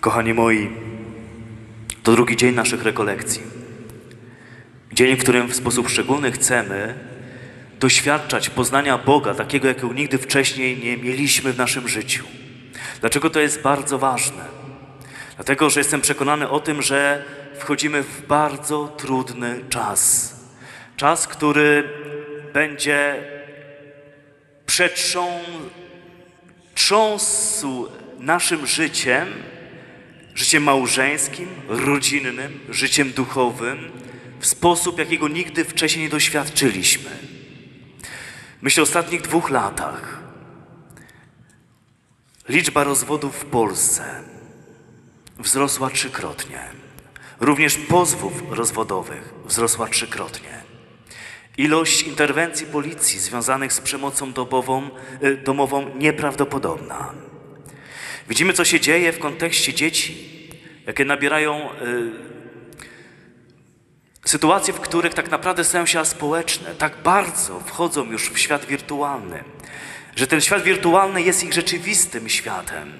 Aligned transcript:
Kochani 0.00 0.34
moi, 0.34 0.70
to 2.02 2.12
drugi 2.12 2.36
dzień 2.36 2.54
naszych 2.54 2.82
rekolekcji. 2.82 3.42
Dzień, 4.92 5.16
w 5.16 5.22
którym 5.22 5.48
w 5.48 5.56
sposób 5.56 5.88
szczególny 5.88 6.32
chcemy 6.32 6.94
doświadczać 7.80 8.50
poznania 8.50 8.98
Boga, 8.98 9.34
takiego, 9.34 9.68
jakiego 9.68 9.92
nigdy 9.92 10.18
wcześniej 10.18 10.78
nie 10.78 10.96
mieliśmy 10.96 11.52
w 11.52 11.58
naszym 11.58 11.88
życiu. 11.88 12.24
Dlaczego 13.00 13.30
to 13.30 13.40
jest 13.40 13.62
bardzo 13.62 13.98
ważne? 13.98 14.44
Dlatego, 15.36 15.70
że 15.70 15.80
jestem 15.80 16.00
przekonany 16.00 16.48
o 16.48 16.60
tym, 16.60 16.82
że 16.82 17.24
wchodzimy 17.58 18.02
w 18.02 18.26
bardzo 18.26 18.88
trudny 18.88 19.60
czas. 19.68 20.34
Czas, 20.96 21.28
który 21.28 21.88
będzie 22.52 23.24
przetrząsł 26.74 27.88
naszym 28.18 28.66
życiem, 28.66 29.28
życiem 30.38 30.62
małżeńskim, 30.62 31.48
rodzinnym, 31.68 32.60
życiem 32.70 33.12
duchowym 33.12 33.90
w 34.40 34.46
sposób, 34.46 34.98
jakiego 34.98 35.28
nigdy 35.28 35.64
wcześniej 35.64 36.04
nie 36.04 36.10
doświadczyliśmy. 36.10 37.10
Myślę 38.62 38.82
o 38.82 38.84
ostatnich 38.84 39.22
dwóch 39.22 39.50
latach. 39.50 40.20
Liczba 42.48 42.84
rozwodów 42.84 43.36
w 43.36 43.44
Polsce 43.44 44.22
wzrosła 45.38 45.90
trzykrotnie. 45.90 46.60
Również 47.40 47.78
pozwów 47.78 48.32
rozwodowych 48.50 49.34
wzrosła 49.46 49.88
trzykrotnie. 49.88 50.62
Ilość 51.56 52.02
interwencji 52.02 52.66
policji 52.66 53.18
związanych 53.18 53.72
z 53.72 53.80
przemocą 53.80 54.32
domową, 54.32 54.90
y, 55.22 55.36
domową 55.36 55.94
nieprawdopodobna. 55.94 57.27
Widzimy, 58.28 58.52
co 58.52 58.64
się 58.64 58.80
dzieje 58.80 59.12
w 59.12 59.18
kontekście 59.18 59.74
dzieci, 59.74 60.16
jakie 60.86 61.04
nabierają 61.04 61.70
y, 61.72 62.10
sytuacje, 64.24 64.74
w 64.74 64.80
których 64.80 65.14
tak 65.14 65.30
naprawdę 65.30 65.64
stają 65.64 65.86
się 65.86 66.00
aspołeczne, 66.00 66.74
tak 66.74 67.02
bardzo 67.02 67.60
wchodzą 67.60 68.12
już 68.12 68.30
w 68.30 68.38
świat 68.38 68.64
wirtualny, 68.64 69.44
że 70.16 70.26
ten 70.26 70.40
świat 70.40 70.62
wirtualny 70.62 71.22
jest 71.22 71.44
ich 71.44 71.52
rzeczywistym 71.52 72.28
światem. 72.28 72.92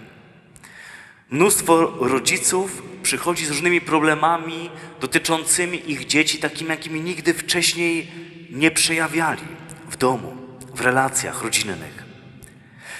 Mnóstwo 1.30 1.94
rodziców 2.00 2.82
przychodzi 3.02 3.46
z 3.46 3.48
różnymi 3.48 3.80
problemami 3.80 4.70
dotyczącymi 5.00 5.90
ich 5.90 6.06
dzieci, 6.06 6.38
takimi, 6.38 6.70
jakimi 6.70 7.00
nigdy 7.00 7.34
wcześniej 7.34 8.06
nie 8.50 8.70
przejawiali 8.70 9.46
w 9.90 9.96
domu, 9.96 10.36
w 10.74 10.80
relacjach 10.80 11.42
rodzinnych. 11.42 12.04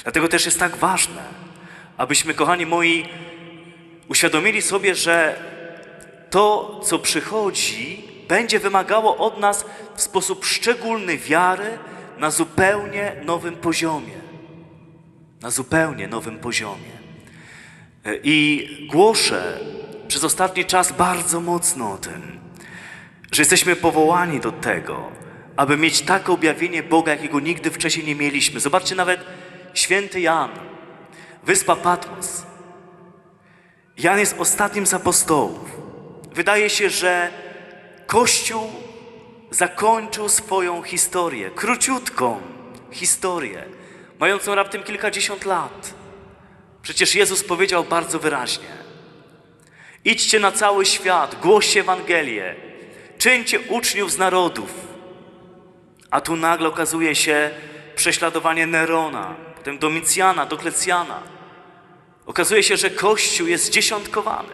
Dlatego 0.03 0.29
też 0.29 0.45
jest 0.45 0.59
tak 0.59 0.77
ważne, 0.77 1.23
abyśmy, 1.99 2.35
kochani 2.35 2.67
moi, 2.67 3.07
uświadomili 4.09 4.63
sobie, 4.63 4.95
że 4.95 5.37
to, 6.31 6.81
co 6.85 6.99
przychodzi, 6.99 8.05
będzie 8.29 8.61
wymagało 8.61 9.17
od 9.17 9.41
nas 9.41 9.65
w 9.97 10.03
sposób 10.03 10.45
szczególny 10.45 11.19
wiary 11.19 11.79
na 12.19 12.31
zupełnie 12.31 13.13
nowym 13.25 13.57
poziomie. 13.57 14.19
Na 15.41 15.51
zupełnie 15.51 16.09
nowym 16.09 16.39
poziomie. 16.39 16.99
I 18.23 18.69
głoszę 18.91 19.59
przez 20.09 20.25
ostatni 20.25 20.65
czas 20.65 20.93
bardzo 20.93 21.41
mocno 21.41 21.93
o 21.93 21.99
tym, 21.99 22.41
że 23.33 23.43
jesteśmy 23.43 23.77
powołani 23.77 24.41
do 24.41 24.53
tego, 24.53 25.09
aby 25.57 25.77
mieć 25.77 26.03
takie 26.03 26.33
objawienie 26.33 26.83
Boga, 26.83 27.13
jakiego 27.13 27.41
nigdy 27.41 27.71
wcześniej 27.71 28.07
nie 28.07 28.15
mieliśmy. 28.15 28.61
Zobaczcie 28.61 28.95
nawet 28.95 29.25
święty 29.75 30.21
Jan, 30.21 30.51
wyspa 31.43 31.77
Patmos. 31.77 32.43
Jan 33.99 34.19
jest 34.19 34.35
ostatnim 34.39 34.87
z 34.87 34.95
apostołów. 34.95 35.71
Wydaje 36.35 36.71
się, 36.71 36.91
że 36.91 37.31
Kościół 38.07 38.71
zakończył 39.51 40.29
swoją 40.29 40.83
historię, 40.83 41.51
króciutką 41.51 42.41
historię, 42.91 43.65
mającą 44.19 44.55
raptem 44.55 44.83
kilkadziesiąt 44.83 45.45
lat. 45.45 45.95
Przecież 46.83 47.15
Jezus 47.15 47.45
powiedział 47.45 47.85
bardzo 47.85 48.19
wyraźnie: 48.19 48.69
Idźcie 50.05 50.41
na 50.41 50.53
cały 50.53 50.87
świat, 50.87 51.41
głoście 51.43 51.81
Ewangelię, 51.81 52.55
czyńcie 53.19 53.61
uczniów 53.61 54.13
z 54.13 54.19
narodów. 54.19 54.75
A 56.11 56.21
tu 56.21 56.37
nagle 56.37 56.69
okazuje 56.69 57.15
się 57.15 57.51
prześladowanie 57.97 58.67
Nerona, 58.67 59.37
potem 59.69 59.79
Domicjana, 59.79 60.47
Doklecjana. 60.47 61.23
Okazuje 62.27 62.63
się, 62.63 62.77
że 62.77 62.91
Kościół 62.91 63.47
jest 63.47 63.71
dziesiątkowany, 63.71 64.53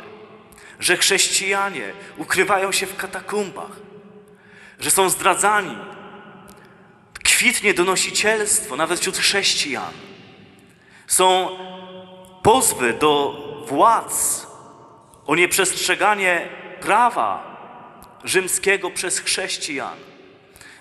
że 0.81 0.97
chrześcijanie 0.97 1.93
ukrywają 2.17 2.73
się 2.73 2.87
w 2.87 2.97
katakumbach, 2.97 3.71
że 4.81 4.91
są 4.91 5.09
zdradzani. 5.09 5.79
Kwitnie 7.25 7.75
donosicielstwo 7.75 8.77
nawet 8.77 9.01
wśród 9.01 9.19
chrześcijan. 9.19 9.93
Są 11.07 11.59
pozwy 12.43 12.93
do 12.93 13.35
władz 13.67 14.47
o 15.27 15.35
nieprzestrzeganie 15.35 16.49
prawa 16.81 17.57
rzymskiego 18.25 18.91
przez 18.91 19.19
chrześcijan. 19.19 19.97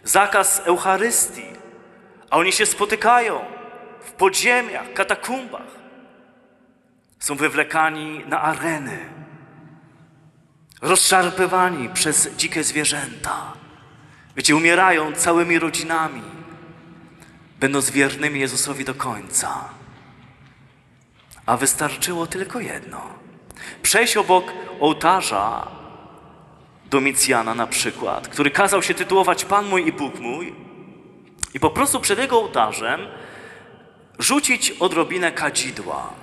Zakaz 0.03 0.61
Eucharystii, 0.65 1.47
a 2.29 2.37
oni 2.37 2.51
się 2.51 2.65
spotykają 2.65 3.52
w 4.03 4.11
podziemiach, 4.11 4.93
katakumbach. 4.93 5.83
Są 7.19 7.35
wywlekani 7.35 8.23
na 8.27 8.41
areny, 8.41 8.99
rozszarpywani 10.81 11.89
przez 11.89 12.29
dzikie 12.37 12.63
zwierzęta. 12.63 13.53
Wiecie, 14.35 14.55
umierają 14.55 15.13
całymi 15.13 15.59
rodzinami, 15.59 16.21
będąc 17.59 17.91
wiernymi 17.91 18.39
Jezusowi 18.39 18.85
do 18.85 18.93
końca. 18.93 19.69
A 21.45 21.57
wystarczyło 21.57 22.27
tylko 22.27 22.59
jedno. 22.59 23.01
Przejść 23.81 24.17
obok 24.17 24.45
ołtarza 24.79 25.67
Domicjana 26.85 27.55
na 27.55 27.67
przykład, 27.67 28.27
który 28.27 28.51
kazał 28.51 28.83
się 28.83 28.93
tytułować 28.93 29.45
Pan 29.45 29.65
mój 29.65 29.87
i 29.87 29.91
Bóg 29.91 30.19
mój 30.19 30.55
i 31.53 31.59
po 31.59 31.69
prostu 31.69 31.99
przed 31.99 32.19
jego 32.19 32.37
ołtarzem 32.37 33.01
rzucić 34.19 34.71
odrobinę 34.71 35.31
kadzidła, 35.31 36.13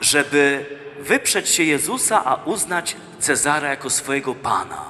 żeby 0.00 0.66
wyprzeć 1.00 1.48
się 1.48 1.62
Jezusa, 1.62 2.24
a 2.24 2.34
uznać 2.34 2.96
Cezara 3.18 3.68
jako 3.68 3.90
swojego 3.90 4.34
Pana 4.34 4.84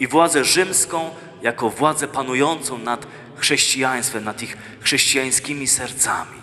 i 0.00 0.06
władzę 0.06 0.44
rzymską 0.44 1.10
jako 1.42 1.70
władzę 1.70 2.08
panującą 2.08 2.78
nad 2.78 3.06
chrześcijaństwem, 3.36 4.24
nad 4.24 4.42
ich 4.42 4.56
chrześcijańskimi 4.80 5.66
sercami. 5.66 6.40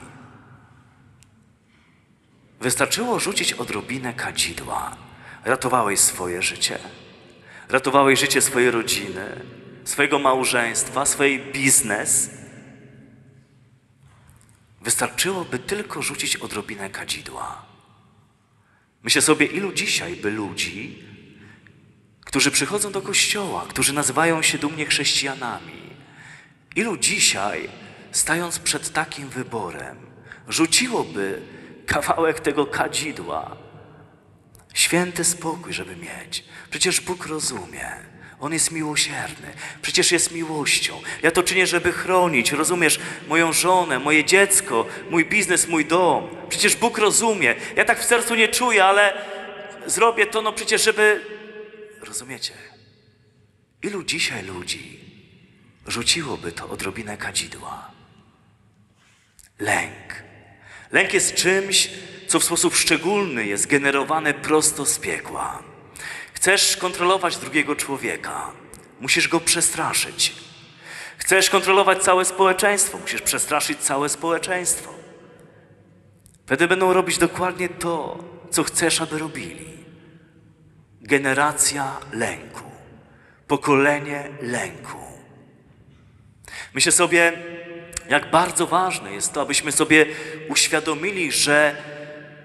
Wystarczyło 2.61 3.19
rzucić 3.19 3.53
odrobinę 3.53 4.13
kadzidła. 4.13 4.95
Ratowałeś 5.45 5.99
swoje 5.99 6.41
życie. 6.41 6.79
Ratowałeś 7.69 8.19
życie 8.19 8.41
swojej 8.41 8.72
rodziny, 8.72 9.41
swojego 9.84 10.19
małżeństwa, 10.19 11.05
swój 11.05 11.39
biznes. 11.39 12.37
Wystarczyłoby 14.82 15.60
tylko 15.60 16.02
rzucić 16.02 16.36
odrobinę 16.36 16.90
kadzidła. 16.90 17.66
Myślę 19.04 19.22
sobie, 19.22 19.46
ilu 19.46 19.74
dzisiaj 19.74 20.16
by 20.16 20.32
ludzi, 20.32 21.04
którzy 22.26 22.52
przychodzą 22.52 22.92
do 22.92 23.02
kościoła, 23.02 23.66
którzy 23.70 23.94
nazywają 23.94 24.42
się 24.42 24.58
dumnie 24.58 24.86
chrześcijanami, 24.86 25.96
ilu 26.76 26.98
dzisiaj, 26.98 27.70
stając 28.12 28.60
przed 28.60 28.94
takim 28.94 29.30
wyborem, 29.30 29.98
rzuciłoby 30.48 31.42
kawałek 31.86 32.40
tego 32.40 32.66
kadzidła. 32.66 33.58
Święty 34.73 35.23
spokój, 35.23 35.73
żeby 35.73 35.96
mieć. 35.96 36.46
Przecież 36.70 37.02
Bóg 37.02 37.26
rozumie. 37.26 38.16
On 38.39 38.53
jest 38.53 38.72
miłosierny. 38.72 39.53
Przecież 39.81 40.11
jest 40.11 40.31
miłością. 40.31 41.01
Ja 41.23 41.31
to 41.31 41.43
czynię, 41.43 41.67
żeby 41.67 41.91
chronić, 41.91 42.51
rozumiesz, 42.51 42.99
moją 43.28 43.53
żonę, 43.53 43.99
moje 43.99 44.25
dziecko, 44.25 44.85
mój 45.09 45.25
biznes, 45.25 45.67
mój 45.67 45.85
dom. 45.85 46.28
Przecież 46.49 46.75
Bóg 46.75 46.97
rozumie. 46.97 47.55
Ja 47.75 47.85
tak 47.85 47.99
w 47.99 48.05
sercu 48.05 48.35
nie 48.35 48.47
czuję, 48.47 48.85
ale 48.85 49.25
zrobię 49.85 50.25
to, 50.25 50.41
no 50.41 50.53
przecież, 50.53 50.84
żeby. 50.84 51.22
Rozumiecie? 52.01 52.53
Ilu 53.84 54.03
dzisiaj 54.03 54.43
ludzi 54.43 54.99
rzuciłoby 55.87 56.51
to 56.51 56.69
odrobinę 56.69 57.17
kadzidła? 57.17 57.91
Lęk. 59.59 60.23
Lęk 60.91 61.13
jest 61.13 61.35
czymś, 61.35 61.89
co 62.28 62.39
w 62.39 62.43
sposób 62.43 62.75
szczególny 62.75 63.45
jest 63.45 63.67
generowane 63.67 64.34
prosto 64.34 64.85
z 64.85 64.99
piekła. 64.99 65.63
Chcesz 66.37 66.78
kontrolować 66.78 67.37
drugiego 67.37 67.75
człowieka, 67.75 68.51
musisz 68.99 69.28
go 69.28 69.39
przestraszyć. 69.39 70.34
Chcesz 71.17 71.49
kontrolować 71.49 72.03
całe 72.03 72.25
społeczeństwo, 72.25 72.97
musisz 72.97 73.22
przestraszyć 73.22 73.79
całe 73.79 74.09
społeczeństwo. 74.09 74.93
Wtedy 76.45 76.67
będą 76.67 76.93
robić 76.93 77.17
dokładnie 77.17 77.69
to, 77.69 78.23
co 78.49 78.63
chcesz, 78.63 79.01
aby 79.01 79.19
robili. 79.19 79.67
Generacja 81.01 81.97
lęku, 82.13 82.72
pokolenie 83.47 84.29
lęku. 84.41 84.97
Myślę 86.73 86.91
sobie, 86.91 87.34
jak 88.09 88.31
bardzo 88.31 88.67
ważne 88.67 89.13
jest 89.13 89.34
to, 89.34 89.41
abyśmy 89.41 89.72
sobie 89.72 90.05
uświadomili, 90.49 91.31
że 91.31 91.75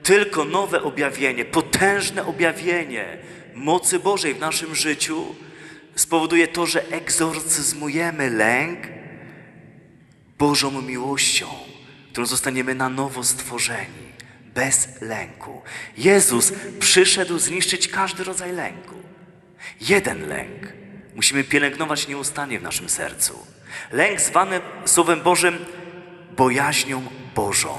tylko 0.02 0.44
nowe 0.44 0.82
objawienie, 0.82 1.44
potężne 1.44 2.26
objawienie 2.26 3.18
mocy 3.54 3.98
Bożej 3.98 4.34
w 4.34 4.40
naszym 4.40 4.74
życiu 4.74 5.34
spowoduje 5.94 6.48
to, 6.48 6.66
że 6.66 6.88
egzorcyzmujemy 6.88 8.30
lęk 8.30 8.78
Bożą 10.38 10.82
miłością, 10.82 11.46
którą 12.12 12.26
zostaniemy 12.26 12.74
na 12.74 12.88
nowo 12.88 13.24
stworzeni, 13.24 14.12
bez 14.54 14.88
lęku. 15.00 15.62
Jezus 15.96 16.52
przyszedł 16.80 17.38
zniszczyć 17.38 17.88
każdy 17.88 18.24
rodzaj 18.24 18.52
lęku. 18.52 18.94
Jeden 19.80 20.28
lęk 20.28 20.72
musimy 21.14 21.44
pielęgnować 21.44 22.08
nieustannie 22.08 22.58
w 22.58 22.62
naszym 22.62 22.88
sercu. 22.88 23.46
Lęk 23.92 24.20
zwany 24.20 24.60
Słowem 24.84 25.22
Bożym 25.22 25.58
bojaźnią 26.36 27.02
Bożą. 27.34 27.78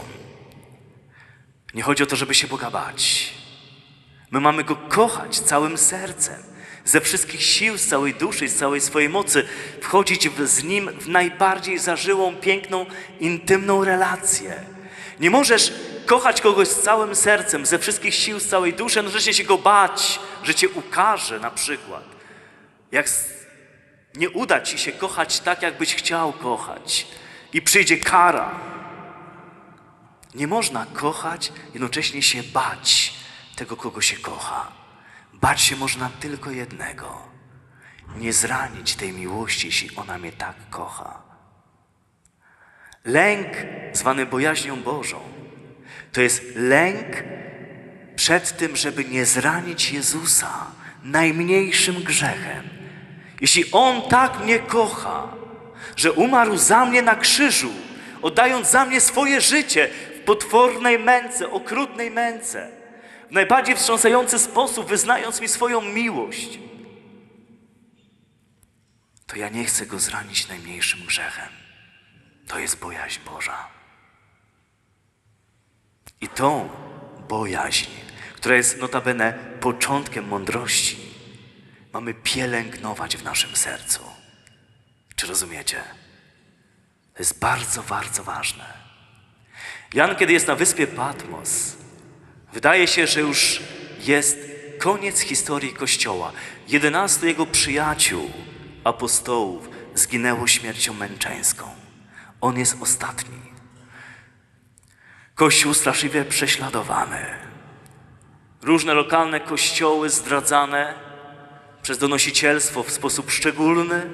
Nie 1.73 1.83
chodzi 1.83 2.03
o 2.03 2.05
to, 2.05 2.15
żeby 2.15 2.33
się 2.33 2.47
Boga 2.47 2.71
bać. 2.71 3.32
My 4.33 4.39
mamy 4.39 4.63
Go 4.63 4.75
kochać 4.75 5.39
całym 5.39 5.77
sercem, 5.77 6.43
ze 6.85 7.01
wszystkich 7.01 7.43
sił, 7.43 7.77
z 7.77 7.87
całej 7.87 8.13
duszy, 8.13 8.49
z 8.49 8.55
całej 8.55 8.81
swojej 8.81 9.09
mocy, 9.09 9.47
wchodzić 9.81 10.29
w, 10.29 10.47
z 10.47 10.63
Nim 10.63 10.89
w 10.99 11.07
najbardziej 11.07 11.79
zażyłą, 11.79 12.35
piękną, 12.35 12.85
intymną 13.19 13.83
relację. 13.83 14.63
Nie 15.19 15.29
możesz 15.29 15.73
kochać 16.05 16.41
kogoś 16.41 16.67
z 16.67 16.81
całym 16.81 17.15
sercem, 17.15 17.65
ze 17.65 17.79
wszystkich 17.79 18.15
sił, 18.15 18.39
z 18.39 18.47
całej 18.47 18.73
duszy, 18.73 19.03
no 19.03 19.09
że 19.09 19.21
się 19.21 19.43
Go 19.43 19.57
bać, 19.57 20.19
że 20.43 20.55
Cię 20.55 20.69
ukaże 20.69 21.39
na 21.39 21.51
przykład. 21.51 22.03
Jak 22.91 23.09
nie 24.15 24.29
uda 24.29 24.61
Ci 24.61 24.77
się 24.77 24.91
kochać 24.91 25.39
tak, 25.39 25.61
jakbyś 25.61 25.95
chciał 25.95 26.33
kochać 26.33 27.07
i 27.53 27.61
przyjdzie 27.61 27.97
kara. 27.97 28.59
Nie 30.35 30.47
można 30.47 30.85
kochać, 30.93 31.51
jednocześnie 31.73 32.21
się 32.21 32.43
bać 32.43 33.22
tego, 33.55 33.77
kogo 33.77 34.01
się 34.01 34.17
kocha. 34.17 34.71
Bać 35.33 35.61
się 35.61 35.75
można 35.75 36.09
tylko 36.19 36.51
jednego. 36.51 37.21
Nie 38.15 38.33
zranić 38.33 38.95
tej 38.95 39.13
miłości, 39.13 39.67
jeśli 39.67 39.95
ona 39.95 40.17
mnie 40.17 40.31
tak 40.31 40.55
kocha. 40.69 41.21
Lęk, 43.05 43.47
zwany 43.93 44.25
bojaźnią 44.25 44.83
Bożą, 44.83 45.19
to 46.11 46.21
jest 46.21 46.43
lęk 46.55 47.07
przed 48.15 48.57
tym, 48.57 48.75
żeby 48.75 49.05
nie 49.05 49.25
zranić 49.25 49.91
Jezusa 49.91 50.67
najmniejszym 51.03 52.03
grzechem. 52.03 52.69
Jeśli 53.41 53.71
On 53.71 54.09
tak 54.09 54.39
mnie 54.39 54.59
kocha, 54.59 55.27
że 55.95 56.11
umarł 56.11 56.57
za 56.57 56.85
mnie 56.85 57.01
na 57.01 57.15
krzyżu, 57.15 57.71
oddając 58.21 58.71
za 58.71 58.85
mnie 58.85 59.01
swoje 59.01 59.41
życie 59.41 59.89
w 60.15 60.19
potwornej 60.19 60.99
męce, 60.99 61.49
okrutnej 61.51 62.11
męce, 62.11 62.82
najbardziej 63.33 63.75
wstrząsający 63.75 64.39
sposób, 64.39 64.87
wyznając 64.87 65.41
mi 65.41 65.47
swoją 65.47 65.81
miłość, 65.81 66.59
to 69.27 69.35
ja 69.35 69.49
nie 69.49 69.65
chcę 69.65 69.85
Go 69.85 69.99
zranić 69.99 70.47
najmniejszym 70.47 71.05
grzechem. 71.05 71.49
To 72.47 72.59
jest 72.59 72.79
bojaźń 72.79 73.21
Boża. 73.25 73.67
I 76.21 76.27
tą 76.27 76.69
bojaźń, 77.29 77.89
która 78.35 78.55
jest 78.55 78.79
notabene 78.79 79.33
początkiem 79.59 80.27
mądrości, 80.27 80.97
mamy 81.93 82.13
pielęgnować 82.13 83.17
w 83.17 83.23
naszym 83.23 83.55
sercu. 83.55 84.03
Czy 85.15 85.27
rozumiecie? 85.27 85.83
To 87.13 87.19
jest 87.19 87.39
bardzo, 87.39 87.83
bardzo 87.83 88.23
ważne. 88.23 88.73
Jan, 89.93 90.15
kiedy 90.15 90.33
jest 90.33 90.47
na 90.47 90.55
wyspie 90.55 90.87
Patmos, 90.87 91.82
wydaje 92.53 92.87
się, 92.87 93.07
że 93.07 93.19
już 93.19 93.61
jest 93.99 94.37
koniec 94.79 95.19
historii 95.19 95.73
Kościoła. 95.73 96.31
Jedenastu 96.67 97.25
jego 97.25 97.45
przyjaciół, 97.45 98.31
apostołów, 98.83 99.69
zginęło 99.95 100.47
śmiercią 100.47 100.93
męczeńską. 100.93 101.65
On 102.41 102.59
jest 102.59 102.77
ostatni. 102.81 103.37
Kościół 105.35 105.73
straszliwie 105.73 106.25
prześladowany. 106.25 107.25
Różne 108.61 108.93
lokalne 108.93 109.39
kościoły 109.39 110.09
zdradzane 110.09 110.93
przez 111.81 111.97
donosicielstwo 111.97 112.83
w 112.83 112.91
sposób 112.91 113.31
szczególny 113.31 114.09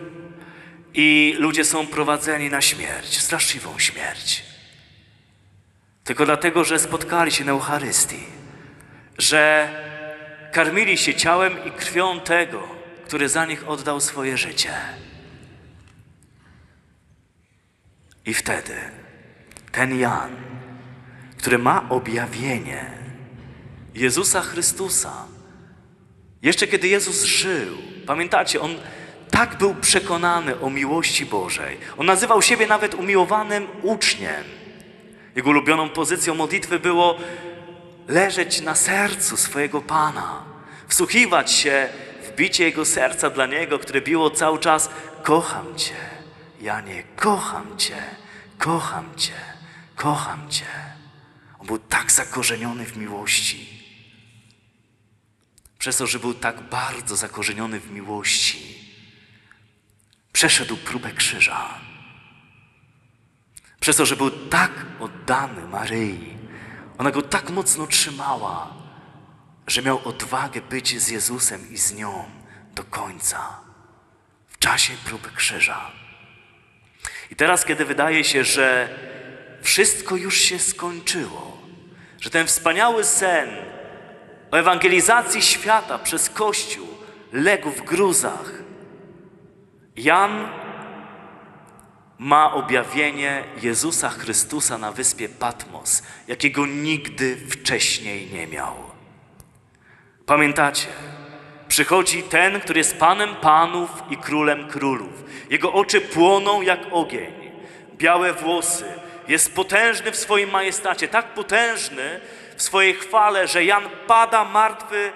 i 0.93 1.35
ludzie 1.39 1.65
są 1.65 1.87
prowadzeni 1.87 2.49
na 2.49 2.61
śmierć, 2.61 3.21
straszliwą 3.21 3.79
śmierć. 3.79 4.48
Tylko 6.03 6.25
dlatego, 6.25 6.63
że 6.63 6.79
spotkali 6.79 7.31
się 7.31 7.45
na 7.45 7.51
Eucharystii, 7.51 8.23
że 9.17 9.69
karmili 10.51 10.97
się 10.97 11.13
ciałem 11.13 11.65
i 11.65 11.71
krwią 11.71 12.19
tego, 12.19 12.67
który 13.05 13.29
za 13.29 13.45
nich 13.45 13.69
oddał 13.69 14.01
swoje 14.01 14.37
życie. 14.37 14.73
I 18.25 18.33
wtedy 18.33 18.75
ten 19.71 19.99
Jan, 19.99 20.35
który 21.37 21.57
ma 21.57 21.89
objawienie 21.89 22.85
Jezusa 23.93 24.41
Chrystusa, 24.41 25.13
jeszcze 26.41 26.67
kiedy 26.67 26.87
Jezus 26.87 27.23
żył, 27.23 27.77
pamiętacie, 28.05 28.61
on 28.61 28.75
tak 29.31 29.57
był 29.57 29.75
przekonany 29.75 30.59
o 30.59 30.69
miłości 30.69 31.25
Bożej. 31.25 31.77
On 31.97 32.05
nazywał 32.05 32.41
siebie 32.41 32.67
nawet 32.67 32.95
umiłowanym 32.95 33.67
uczniem. 33.81 34.43
Jego 35.39 35.49
ulubioną 35.49 35.89
pozycją 35.89 36.35
modlitwy 36.35 36.79
było 36.79 37.17
leżeć 38.07 38.61
na 38.61 38.75
sercu 38.75 39.37
swojego 39.37 39.81
Pana, 39.81 40.43
wsłuchiwać 40.87 41.51
się 41.51 41.89
w 42.23 42.35
bicie 42.35 42.63
Jego 42.63 42.85
serca 42.85 43.29
dla 43.29 43.45
Niego, 43.45 43.79
które 43.79 44.01
biło 44.01 44.29
cały 44.29 44.59
czas 44.59 44.89
kocham 45.23 45.75
Cię, 45.77 45.95
Janie, 46.61 47.03
kocham 47.15 47.77
Cię, 47.77 47.97
kocham 48.57 49.15
Cię, 49.17 49.33
kocham 49.95 50.49
Cię. 50.49 50.65
On 51.59 51.67
był 51.67 51.77
tak 51.79 52.11
zakorzeniony 52.11 52.85
w 52.85 52.97
miłości. 52.97 53.83
Przez 55.77 55.97
to, 55.97 56.07
że 56.07 56.19
był 56.19 56.33
tak 56.33 56.61
bardzo 56.61 57.15
zakorzeniony 57.15 57.79
w 57.79 57.91
miłości, 57.91 58.75
przeszedł 60.33 60.77
próbę 60.77 61.11
krzyża. 61.11 61.89
Przez 63.79 63.95
to, 63.95 64.05
że 64.05 64.15
był 64.15 64.31
tak 64.31 64.71
oddany 64.99 65.67
Maryi, 65.67 66.37
ona 66.97 67.11
go 67.11 67.21
tak 67.21 67.49
mocno 67.49 67.87
trzymała, 67.87 68.73
że 69.67 69.81
miał 69.81 70.01
odwagę 70.05 70.61
być 70.61 71.01
z 71.01 71.07
Jezusem 71.07 71.71
i 71.71 71.77
z 71.77 71.93
nią 71.93 72.25
do 72.75 72.83
końca, 72.83 73.59
w 74.47 74.59
czasie 74.59 74.93
próby 75.05 75.29
krzyża. 75.35 75.91
I 77.31 77.35
teraz, 77.35 77.65
kiedy 77.65 77.85
wydaje 77.85 78.23
się, 78.23 78.43
że 78.43 78.89
wszystko 79.61 80.15
już 80.15 80.37
się 80.37 80.59
skończyło, 80.59 81.57
że 82.21 82.29
ten 82.29 82.47
wspaniały 82.47 83.03
sen 83.03 83.49
o 84.51 84.57
ewangelizacji 84.57 85.41
świata 85.41 85.99
przez 85.99 86.29
Kościół 86.29 86.87
legł 87.33 87.71
w 87.71 87.81
gruzach, 87.81 88.51
Jan 89.95 90.49
ma 92.19 92.53
objawienie 92.53 93.43
Jezusa 93.61 94.09
Chrystusa 94.09 94.77
na 94.77 94.91
wyspie 94.91 95.29
Patmos, 95.29 96.03
jakiego 96.27 96.65
nigdy 96.65 97.37
wcześniej 97.49 98.29
nie 98.33 98.47
miał. 98.47 98.75
Pamiętacie? 100.25 100.87
Przychodzi 101.67 102.23
ten, 102.23 102.61
który 102.61 102.79
jest 102.79 102.97
Panem 102.97 103.35
Panów 103.35 103.89
i 104.09 104.17
Królem 104.17 104.67
Królów. 104.67 105.23
Jego 105.49 105.73
oczy 105.73 106.01
płoną 106.01 106.61
jak 106.61 106.79
ogień, 106.91 107.33
białe 107.97 108.33
włosy. 108.33 108.85
Jest 109.27 109.55
potężny 109.55 110.11
w 110.11 110.15
swoim 110.15 110.49
majestacie, 110.49 111.07
tak 111.07 111.33
potężny 111.33 112.19
w 112.57 112.61
swojej 112.61 112.93
chwale, 112.93 113.47
że 113.47 113.65
Jan 113.65 113.83
pada 114.07 114.45
martwy 114.45 115.11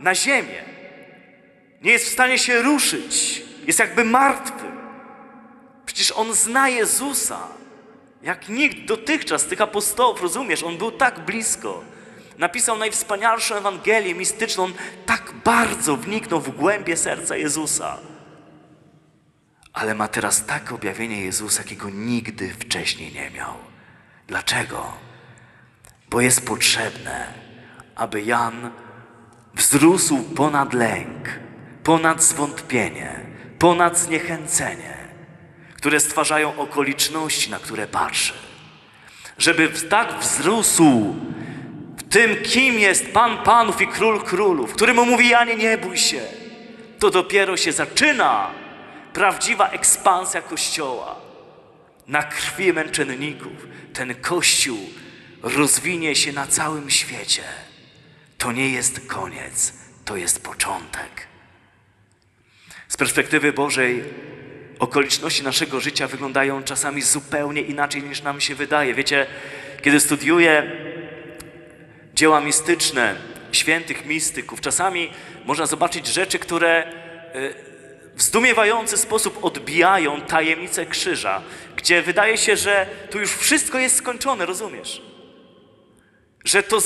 na 0.00 0.14
ziemię. 0.14 0.64
Nie 1.82 1.92
jest 1.92 2.06
w 2.06 2.12
stanie 2.12 2.38
się 2.38 2.62
ruszyć, 2.62 3.42
jest 3.66 3.78
jakby 3.78 4.04
martwy. 4.04 4.81
Przecież 5.86 6.12
on 6.12 6.34
zna 6.34 6.68
Jezusa, 6.68 7.48
jak 8.22 8.48
nikt 8.48 8.84
dotychczas 8.84 9.44
tych 9.44 9.60
apostołów, 9.60 10.22
rozumiesz? 10.22 10.62
On 10.62 10.78
był 10.78 10.90
tak 10.90 11.24
blisko. 11.24 11.84
Napisał 12.38 12.78
najwspanialszą 12.78 13.54
Ewangelię 13.54 14.14
mistyczną, 14.14 14.70
tak 15.06 15.32
bardzo 15.44 15.96
wniknął 15.96 16.40
w 16.40 16.56
głębie 16.56 16.96
serca 16.96 17.36
Jezusa. 17.36 17.98
Ale 19.72 19.94
ma 19.94 20.08
teraz 20.08 20.46
takie 20.46 20.74
objawienie 20.74 21.24
Jezusa, 21.24 21.62
jakiego 21.62 21.90
nigdy 21.90 22.54
wcześniej 22.54 23.12
nie 23.12 23.30
miał. 23.30 23.54
Dlaczego? 24.26 24.92
Bo 26.10 26.20
jest 26.20 26.46
potrzebne, 26.46 27.34
aby 27.94 28.22
Jan 28.22 28.70
wzrósł 29.54 30.22
ponad 30.22 30.72
lęk, 30.72 31.28
ponad 31.84 32.22
zwątpienie, 32.22 33.20
ponad 33.58 33.98
zniechęcenie, 33.98 35.01
które 35.82 36.00
stwarzają 36.00 36.56
okoliczności, 36.56 37.50
na 37.50 37.58
które 37.58 37.86
patrzy. 37.86 38.32
Żeby 39.38 39.68
tak 39.68 40.18
wzrósł 40.20 41.14
w 41.96 42.02
tym, 42.10 42.36
kim 42.42 42.78
jest 42.78 43.12
Pan 43.12 43.38
Panów 43.38 43.80
i 43.80 43.86
Król 43.86 44.20
Królów, 44.20 44.72
który 44.72 44.94
mu 44.94 45.06
mówi, 45.06 45.28
Janie, 45.28 45.56
nie 45.56 45.78
bój 45.78 45.98
się. 45.98 46.20
To 46.98 47.10
dopiero 47.10 47.56
się 47.56 47.72
zaczyna 47.72 48.50
prawdziwa 49.12 49.68
ekspansja 49.68 50.42
Kościoła. 50.42 51.16
Na 52.06 52.22
krwi 52.22 52.72
męczenników 52.72 53.66
ten 53.92 54.14
Kościół 54.14 54.78
rozwinie 55.42 56.14
się 56.16 56.32
na 56.32 56.46
całym 56.46 56.90
świecie. 56.90 57.42
To 58.38 58.52
nie 58.52 58.68
jest 58.68 59.06
koniec, 59.06 59.72
to 60.04 60.16
jest 60.16 60.44
początek. 60.44 61.26
Z 62.88 62.96
perspektywy 62.96 63.52
Bożej 63.52 64.04
okoliczności 64.82 65.42
naszego 65.42 65.80
życia 65.80 66.06
wyglądają 66.06 66.62
czasami 66.62 67.02
zupełnie 67.02 67.62
inaczej 67.62 68.02
niż 68.02 68.22
nam 68.22 68.40
się 68.40 68.54
wydaje. 68.54 68.94
Wiecie, 68.94 69.26
kiedy 69.82 70.00
studiuję 70.00 70.72
dzieła 72.14 72.40
mistyczne 72.40 73.14
świętych 73.52 74.06
mistyków, 74.06 74.60
czasami 74.60 75.10
można 75.44 75.66
zobaczyć 75.66 76.06
rzeczy, 76.06 76.38
które 76.38 76.84
e, 76.84 76.92
w 78.14 78.22
zdumiewający 78.22 78.96
sposób 78.96 79.44
odbijają 79.44 80.20
tajemnicę 80.20 80.86
krzyża, 80.86 81.42
gdzie 81.76 82.02
wydaje 82.02 82.38
się, 82.38 82.56
że 82.56 82.86
tu 83.10 83.20
już 83.20 83.32
wszystko 83.32 83.78
jest 83.78 83.96
skończone, 83.96 84.46
rozumiesz? 84.46 85.02
Że 86.44 86.62
to 86.62 86.78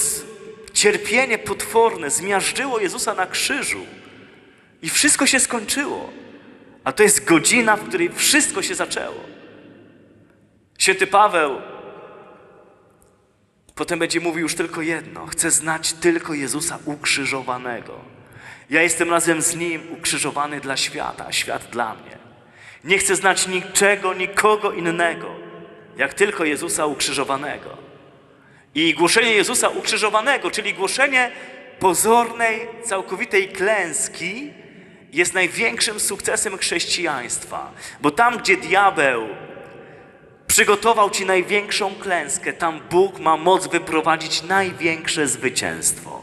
cierpienie 0.73 1.39
potworne 1.39 2.11
zmiażdżyło 2.11 2.81
Jezusa 2.81 3.15
na 3.15 3.27
krzyżu 3.27 3.87
i 4.83 4.91
wszystko 4.91 5.27
się 5.27 5.41
skończyło. 5.41 6.26
A 6.87 6.93
to 6.93 7.03
jest 7.03 7.25
godzina, 7.25 7.77
w 7.77 7.89
której 7.89 8.11
wszystko 8.13 8.63
się 8.63 8.75
zaczęło. 8.75 9.21
Święty 10.79 11.07
Paweł 11.07 11.61
potem 13.75 13.99
będzie 13.99 14.21
mówił 14.21 14.43
już 14.43 14.55
tylko 14.55 14.83
jedno: 14.83 15.27
chcę 15.27 15.51
znać 15.51 15.93
tylko 15.93 16.35
Jezusa 16.35 16.79
ukrzyżowanego. 16.85 18.01
Ja 18.71 18.83
jestem 18.83 19.11
razem 19.11 19.43
z 19.43 19.57
Nim 19.57 19.93
ukrzyżowany 19.93 20.61
dla 20.61 20.77
świata, 20.77 21.27
a 21.29 21.33
świat 21.33 21.69
dla 21.73 21.95
mnie. 21.95 22.19
Nie 22.85 22.99
chcę 22.99 23.17
znać 23.17 23.49
niczego, 23.49 24.15
nikogo 24.15 24.73
innego, 24.73 25.35
jak 25.97 26.15
tylko 26.15 26.45
Jezusa 26.45 26.87
ukrzyżowanego. 26.87 27.77
I 28.75 28.95
głoszenie 28.95 29.33
Jezusa 29.33 29.69
ukrzyżowanego, 29.69 30.51
czyli 30.51 30.75
głoszenie 30.75 31.31
pozornej, 31.79 32.69
całkowitej 32.85 33.49
klęski, 33.49 34.53
jest 35.17 35.35
największym 35.35 36.01
sukcesem 36.01 36.59
chrześcijaństwa. 36.59 37.73
Bo 38.01 38.11
tam, 38.11 38.39
gdzie 38.39 38.57
diabeł 38.57 39.29
przygotował 40.47 41.11
ci 41.11 41.27
największą 41.27 41.95
klęskę, 41.95 42.53
tam 42.53 42.81
Bóg 42.91 43.19
ma 43.19 43.37
moc 43.37 43.67
wyprowadzić 43.67 44.43
największe 44.43 45.29
zwycięstwo. 45.29 46.23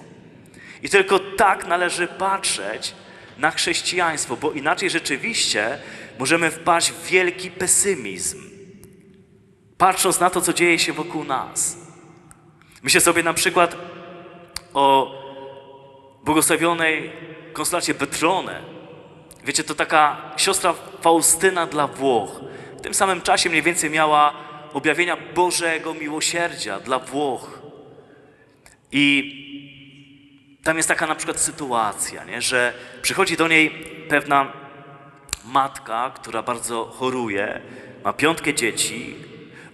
I 0.84 0.90
tylko 0.90 1.20
tak 1.20 1.68
należy 1.68 2.08
patrzeć 2.08 2.94
na 3.38 3.52
chrześcijaństwo, 3.52 4.38
bo 4.38 4.52
inaczej 4.52 4.90
rzeczywiście 4.90 5.78
możemy 6.20 6.52
wpaść 6.52 6.92
w 6.92 7.06
wielki 7.06 7.52
pesymizm, 7.52 8.42
patrząc 9.78 10.20
na 10.20 10.30
to, 10.30 10.42
co 10.42 10.54
dzieje 10.54 10.80
się 10.80 10.94
wokół 10.94 11.24
nas. 11.24 11.78
Myślę 12.84 13.02
sobie 13.02 13.24
na 13.24 13.34
przykład 13.34 13.76
o 14.74 15.12
błogosławionej 16.24 17.12
konstelacie 17.54 17.94
Betronę. 17.94 18.73
Wiecie, 19.46 19.64
to 19.64 19.76
taka 19.76 20.32
siostra 20.38 20.74
Faustyna 21.02 21.66
dla 21.66 21.88
Włoch. 21.88 22.42
W 22.78 22.82
tym 22.82 22.94
samym 22.94 23.22
czasie 23.22 23.50
mniej 23.50 23.62
więcej 23.62 23.90
miała 23.90 24.34
objawienia 24.74 25.18
Bożego 25.36 25.94
miłosierdzia 25.94 26.80
dla 26.80 27.00
Włoch. 27.00 27.60
I 28.92 29.44
tam 30.64 30.78
jest 30.78 30.90
taka 30.90 31.08
na 31.08 31.16
przykład 31.16 31.40
sytuacja, 31.40 32.24
nie? 32.24 32.42
że 32.42 32.74
przychodzi 33.02 33.38
do 33.38 33.48
niej 33.48 33.70
pewna 34.10 34.54
matka, 35.46 36.12
która 36.16 36.44
bardzo 36.44 36.86
choruje, 36.86 37.62
ma 38.04 38.14
piątkę 38.14 38.54
dzieci, 38.54 39.16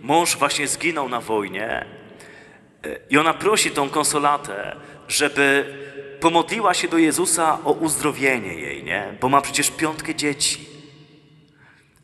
mąż 0.02 0.38
właśnie 0.38 0.68
zginął 0.68 1.10
na 1.10 1.22
wojnie 1.22 1.86
i 3.10 3.18
ona 3.18 3.34
prosi 3.34 3.72
tą 3.72 3.90
konsolatę, 3.90 4.76
żeby 5.08 5.74
pomodliła 6.20 6.74
się 6.74 6.88
do 6.88 6.98
Jezusa 6.98 7.60
o 7.64 7.72
uzdrowienie 7.72 8.54
jej, 8.54 8.84
nie? 8.84 9.18
bo 9.22 9.30
ma 9.30 9.42
przecież 9.42 9.72
piątkę 9.72 10.16
dzieci. 10.16 10.66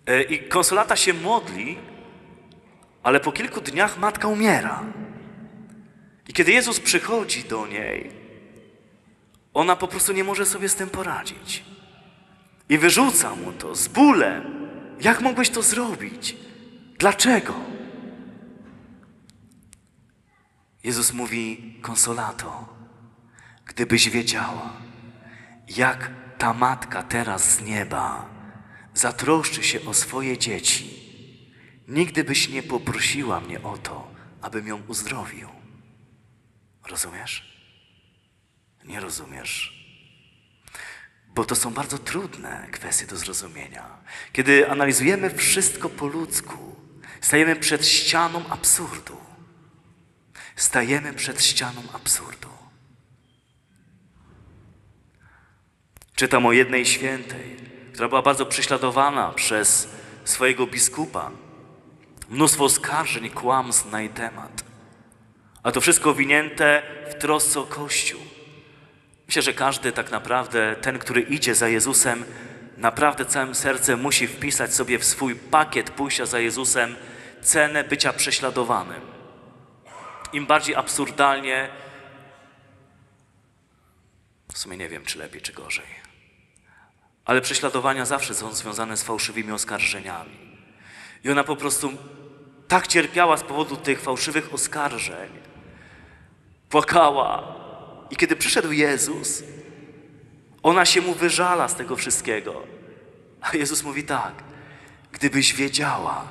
E, 0.05 0.23
I 0.23 0.39
konsolata 0.39 0.95
się 0.95 1.13
modli, 1.13 1.77
ale 3.03 3.19
po 3.19 3.31
kilku 3.31 3.61
dniach 3.61 3.97
matka 3.97 4.27
umiera. 4.27 4.83
I 6.27 6.33
kiedy 6.33 6.51
Jezus 6.51 6.79
przychodzi 6.79 7.43
do 7.43 7.67
niej, 7.67 8.11
ona 9.53 9.75
po 9.75 9.87
prostu 9.87 10.13
nie 10.13 10.23
może 10.23 10.45
sobie 10.45 10.69
z 10.69 10.75
tym 10.75 10.89
poradzić. 10.89 11.63
I 12.69 12.77
wyrzuca 12.77 13.35
mu 13.35 13.51
to 13.51 13.75
z 13.75 13.87
bólem. 13.87 14.69
Jak 15.01 15.21
mogłeś 15.21 15.49
to 15.49 15.61
zrobić? 15.61 16.35
Dlaczego? 16.99 17.53
Jezus 20.83 21.13
mówi, 21.13 21.75
konsolato, 21.81 22.74
gdybyś 23.75 24.09
wiedziała, 24.09 24.73
jak 25.67 26.11
ta 26.37 26.53
matka 26.53 27.03
teraz 27.03 27.51
z 27.51 27.61
nieba 27.61 28.29
zatroszczy 28.93 29.63
się 29.63 29.85
o 29.85 29.93
swoje 29.93 30.37
dzieci, 30.37 30.95
nigdy 31.87 32.23
byś 32.23 32.49
nie 32.49 32.63
poprosiła 32.63 33.39
mnie 33.39 33.61
o 33.61 33.77
to, 33.77 34.11
abym 34.41 34.67
ją 34.67 34.81
uzdrowił. 34.87 35.49
Rozumiesz? 36.87 37.55
Nie 38.83 38.99
rozumiesz. 38.99 39.85
Bo 41.27 41.45
to 41.45 41.55
są 41.55 41.73
bardzo 41.73 41.97
trudne 41.97 42.67
kwestie 42.71 43.05
do 43.05 43.17
zrozumienia. 43.17 43.97
Kiedy 44.33 44.69
analizujemy 44.69 45.29
wszystko 45.29 45.89
po 45.89 46.07
ludzku, 46.07 46.75
stajemy 47.21 47.55
przed 47.55 47.87
ścianą 47.87 48.47
absurdu. 48.47 49.17
Stajemy 50.55 51.13
przed 51.13 51.43
ścianą 51.43 51.81
absurdu. 51.93 52.54
Czytam 56.15 56.45
o 56.45 56.51
jednej 56.51 56.85
świętej, 56.85 57.57
która 57.93 58.07
była 58.07 58.21
bardzo 58.21 58.45
prześladowana 58.45 59.29
przez 59.29 59.89
swojego 60.23 60.67
biskupa. 60.67 61.31
Mnóstwo 62.29 62.63
oskarżeń, 62.63 63.29
kłamstw 63.29 63.91
na 63.91 64.01
jej 64.01 64.09
temat. 64.09 64.63
A 65.63 65.71
to 65.71 65.81
wszystko 65.81 66.13
winięte 66.13 66.81
w 67.09 67.15
trosce 67.15 67.59
o 67.59 67.63
Kościół. 67.63 68.21
Myślę, 69.27 69.41
że 69.41 69.53
każdy 69.53 69.91
tak 69.91 70.11
naprawdę, 70.11 70.75
ten, 70.81 70.99
który 70.99 71.21
idzie 71.21 71.55
za 71.55 71.67
Jezusem, 71.67 72.25
naprawdę 72.77 73.25
całym 73.25 73.55
sercem 73.55 74.01
musi 74.01 74.27
wpisać 74.27 74.73
sobie 74.73 74.99
w 74.99 75.05
swój 75.05 75.35
pakiet 75.35 75.89
pójścia 75.89 76.25
za 76.25 76.39
Jezusem 76.39 76.95
cenę 77.41 77.83
bycia 77.83 78.13
prześladowanym. 78.13 79.01
Im 80.33 80.45
bardziej 80.45 80.75
absurdalnie, 80.75 81.69
w 84.53 84.57
sumie 84.57 84.77
nie 84.77 84.89
wiem, 84.89 85.05
czy 85.05 85.19
lepiej, 85.19 85.41
czy 85.41 85.53
gorzej. 85.53 86.04
Ale 87.25 87.41
prześladowania 87.41 88.05
zawsze 88.05 88.35
są 88.35 88.53
związane 88.53 88.97
z 88.97 89.03
fałszywymi 89.03 89.51
oskarżeniami. 89.51 90.57
I 91.23 91.29
ona 91.29 91.43
po 91.43 91.55
prostu 91.55 91.91
tak 92.67 92.87
cierpiała 92.87 93.37
z 93.37 93.43
powodu 93.43 93.77
tych 93.77 94.01
fałszywych 94.01 94.53
oskarżeń. 94.53 95.29
Płakała. 96.69 97.55
I 98.09 98.15
kiedy 98.15 98.35
przyszedł 98.35 98.71
Jezus, 98.71 99.43
ona 100.63 100.85
się 100.85 101.01
mu 101.01 101.13
wyżala 101.13 101.67
z 101.67 101.75
tego 101.75 101.95
wszystkiego. 101.95 102.63
A 103.41 103.57
Jezus 103.57 103.83
mówi 103.83 104.03
tak: 104.03 104.43
Gdybyś 105.11 105.53
wiedziała, 105.53 106.27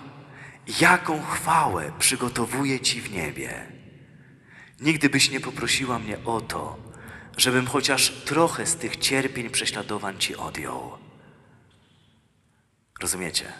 jaką 0.80 1.22
chwałę 1.22 1.92
przygotowuje 1.98 2.80
ci 2.80 3.00
w 3.00 3.12
niebie, 3.12 3.66
nigdy 4.80 5.08
byś 5.08 5.30
nie 5.30 5.40
poprosiła 5.40 5.98
mnie 5.98 6.18
o 6.24 6.40
to, 6.40 6.76
żebym 7.36 7.66
chociaż 7.66 8.10
trochę 8.10 8.66
z 8.66 8.76
tych 8.76 8.96
cierpień, 8.96 9.50
prześladowań 9.50 10.18
ci 10.18 10.36
odjął. 10.36 10.98
Rozumiecie? 13.00 13.52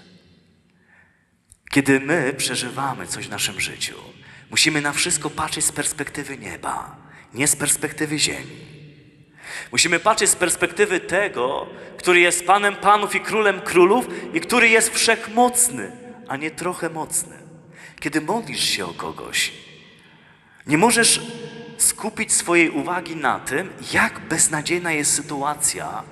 Kiedy 1.71 2.01
my 2.01 2.35
przeżywamy 2.37 3.07
coś 3.07 3.27
w 3.27 3.31
naszym 3.31 3.61
życiu, 3.61 3.95
musimy 4.51 4.81
na 4.81 4.93
wszystko 4.93 5.31
patrzeć 5.31 5.65
z 5.65 5.73
perspektywy 5.73 6.39
nieba, 6.39 6.97
nie 7.35 7.49
z 7.49 7.57
perspektywy 7.57 8.19
ziemi. 8.19 8.75
Musimy 9.73 9.99
patrzeć 10.01 10.31
z 10.31 10.37
perspektywy 10.37 11.01
tego, 11.01 11.67
który 11.99 12.21
jest 12.21 12.47
Panem 12.47 12.77
Panów 12.77 13.15
i 13.15 13.21
Królem 13.21 13.61
Królów 13.61 14.07
i 14.35 14.41
który 14.41 14.69
jest 14.69 14.95
wszechmocny, 14.95 15.93
a 16.29 16.37
nie 16.37 16.51
trochę 16.51 16.91
mocny. 16.91 17.39
Kiedy 18.01 18.21
modlisz 18.21 18.65
się 18.65 18.87
o 18.87 18.95
kogoś, 18.95 19.53
nie 20.67 20.79
możesz 20.79 21.21
skupić 21.83 22.33
swojej 22.33 22.71
uwagi 22.71 23.17
na 23.17 23.41
tym, 23.41 23.73
jak 23.93 24.21
beznadziejna 24.21 24.93
jest 24.93 25.15
sytuacja, 25.15 26.03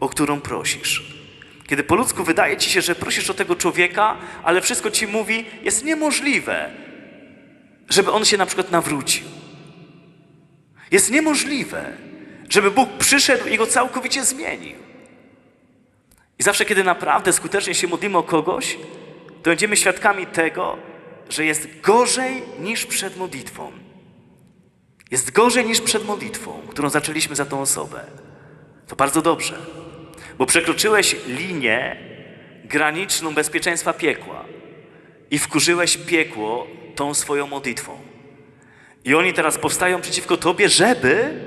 o 0.00 0.08
którą 0.08 0.40
prosisz. 0.40 1.22
Kiedy 1.66 1.84
po 1.84 1.94
ludzku 1.94 2.24
wydaje 2.24 2.56
ci 2.56 2.70
się, 2.70 2.82
że 2.82 2.94
prosisz 2.94 3.30
o 3.30 3.34
tego 3.34 3.56
człowieka, 3.56 4.16
ale 4.42 4.60
wszystko 4.60 4.90
ci 4.90 5.06
mówi, 5.06 5.46
jest 5.62 5.84
niemożliwe, 5.84 6.70
żeby 7.88 8.12
on 8.12 8.24
się 8.24 8.36
na 8.36 8.46
przykład 8.46 8.70
nawrócił. 8.70 9.26
Jest 10.90 11.10
niemożliwe, 11.10 11.96
żeby 12.48 12.70
Bóg 12.70 12.88
przyszedł 12.98 13.48
i 13.48 13.56
go 13.56 13.66
całkowicie 13.66 14.24
zmienił. 14.24 14.76
I 16.38 16.42
zawsze, 16.42 16.64
kiedy 16.64 16.84
naprawdę 16.84 17.32
skutecznie 17.32 17.74
się 17.74 17.86
modlimy 17.86 18.18
o 18.18 18.22
kogoś, 18.22 18.78
to 19.42 19.50
będziemy 19.50 19.76
świadkami 19.76 20.26
tego, 20.26 20.78
że 21.28 21.44
jest 21.44 21.80
gorzej 21.80 22.42
niż 22.60 22.86
przed 22.86 23.16
modlitwą. 23.16 23.72
Jest 25.12 25.30
gorzej 25.30 25.64
niż 25.64 25.80
przed 25.80 26.04
modlitwą, 26.04 26.62
którą 26.70 26.88
zaczęliśmy 26.88 27.36
za 27.36 27.44
tą 27.44 27.60
osobę. 27.60 28.00
To 28.88 28.96
bardzo 28.96 29.22
dobrze, 29.22 29.58
bo 30.38 30.46
przekroczyłeś 30.46 31.16
linię 31.26 31.96
graniczną 32.64 33.34
bezpieczeństwa 33.34 33.92
piekła 33.92 34.44
i 35.30 35.38
wkurzyłeś 35.38 35.96
piekło 35.96 36.66
tą 36.94 37.14
swoją 37.14 37.46
modlitwą. 37.46 37.98
I 39.04 39.14
oni 39.14 39.32
teraz 39.32 39.58
powstają 39.58 40.00
przeciwko 40.00 40.36
tobie, 40.36 40.68
żeby 40.68 41.40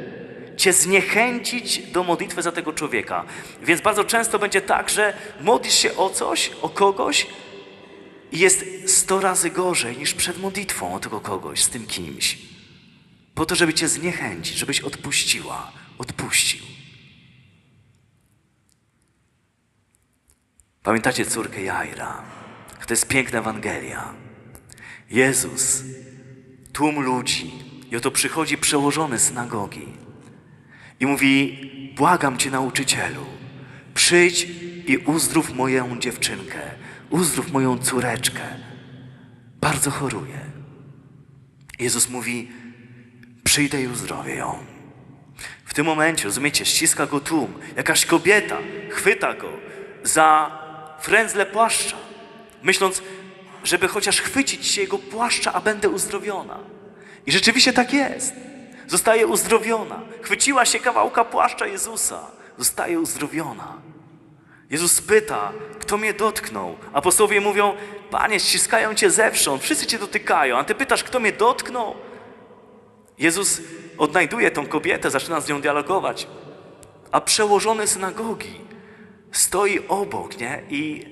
cię 0.57 0.73
zniechęcić 0.73 1.79
do 1.79 2.03
modlitwy 2.03 2.41
za 2.41 2.51
tego 2.51 2.73
człowieka. 2.73 3.25
Więc 3.61 3.81
bardzo 3.81 4.03
często 4.03 4.39
będzie 4.39 4.61
tak, 4.61 4.89
że 4.89 5.13
modlisz 5.41 5.75
się 5.75 5.95
o 5.97 6.09
coś, 6.09 6.51
o 6.61 6.69
kogoś 6.69 7.27
i 8.31 8.39
jest 8.39 8.65
sto 8.85 9.19
razy 9.19 9.49
gorzej 9.49 9.97
niż 9.97 10.13
przed 10.13 10.37
modlitwą 10.37 10.95
o 10.95 10.99
tego 10.99 11.19
kogoś, 11.19 11.63
z 11.63 11.69
tym 11.69 11.87
kimś. 11.87 12.54
Po 13.45 13.49
to, 13.49 13.55
żeby 13.55 13.73
cię 13.73 13.87
zniechęcić, 13.87 14.57
żebyś 14.57 14.81
odpuściła, 14.81 15.71
odpuścił. 15.97 16.65
Pamiętacie 20.83 21.25
córkę 21.25 21.63
Jaira? 21.63 22.23
To 22.87 22.93
jest 22.93 23.07
piękna 23.07 23.39
Ewangelia. 23.39 24.13
Jezus, 25.09 25.83
tłum 26.73 26.99
ludzi, 26.99 27.51
i 27.91 27.95
oto 27.95 28.11
przychodzi 28.11 28.57
przełożony 28.57 29.19
synagogi 29.19 29.87
i 30.99 31.05
mówi: 31.05 31.59
Błagam 31.95 32.37
cię, 32.37 32.51
nauczycielu, 32.51 33.25
przyjdź 33.93 34.47
i 34.87 34.97
uzdrów 34.97 35.53
moją 35.53 35.99
dziewczynkę, 35.99 36.61
uzdrów 37.09 37.51
moją 37.51 37.77
córeczkę. 37.77 38.59
Bardzo 39.61 39.91
choruje. 39.91 40.39
Jezus 41.79 42.09
mówi: 42.09 42.64
Przyjdę 43.45 43.81
i 43.81 43.87
uzdrowię 43.87 44.35
ją. 44.35 44.57
W 45.65 45.73
tym 45.73 45.85
momencie, 45.85 46.23
rozumiecie, 46.23 46.65
ściska 46.65 47.05
go 47.05 47.19
tłum. 47.19 47.59
Jakaś 47.75 48.05
kobieta 48.05 48.57
chwyta 48.89 49.33
go 49.33 49.49
za 50.03 50.51
frędzle 51.01 51.45
płaszcza, 51.45 51.97
myśląc, 52.63 53.01
żeby 53.63 53.87
chociaż 53.87 54.21
chwycić 54.21 54.67
się 54.67 54.81
jego 54.81 54.97
płaszcza, 54.97 55.53
a 55.53 55.61
będę 55.61 55.89
uzdrowiona. 55.89 56.59
I 57.25 57.31
rzeczywiście 57.31 57.73
tak 57.73 57.93
jest. 57.93 58.33
Zostaje 58.87 59.27
uzdrowiona. 59.27 60.01
Chwyciła 60.21 60.65
się 60.65 60.79
kawałka 60.79 61.25
płaszcza 61.25 61.67
Jezusa. 61.67 62.19
Zostaje 62.57 62.99
uzdrowiona. 62.99 63.73
Jezus 64.69 65.01
pyta, 65.01 65.51
kto 65.79 65.97
mnie 65.97 66.13
dotknął? 66.13 66.77
Apostołowie 66.93 67.41
mówią, 67.41 67.75
Panie, 68.11 68.39
ściskają 68.39 68.93
Cię 68.93 69.11
zewsząd, 69.11 69.63
wszyscy 69.63 69.85
Cię 69.85 69.99
dotykają, 69.99 70.57
a 70.57 70.63
Ty 70.63 70.75
pytasz, 70.75 71.03
kto 71.03 71.19
mnie 71.19 71.31
dotknął? 71.31 71.95
Jezus 73.17 73.61
odnajduje 73.97 74.51
tą 74.51 74.67
kobietę, 74.67 75.11
zaczyna 75.11 75.41
z 75.41 75.49
nią 75.49 75.61
dialogować, 75.61 76.27
a 77.11 77.21
przełożony 77.21 77.87
synagogi 77.87 78.65
stoi 79.31 79.87
obok, 79.87 80.37
nie? 80.37 80.61
I 80.69 81.05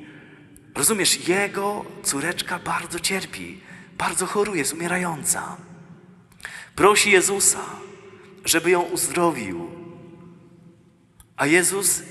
rozumiesz, 0.75 1.27
jego 1.27 1.85
córeczka 2.03 2.59
bardzo 2.59 2.99
cierpi, 2.99 3.59
bardzo 3.97 4.25
choruje, 4.25 4.59
jest 4.59 4.73
umierająca. 4.73 5.57
Prosi 6.75 7.11
Jezusa, 7.11 7.65
żeby 8.45 8.69
ją 8.69 8.81
uzdrowił. 8.81 9.71
A 11.37 11.45
Jezus, 11.45 12.01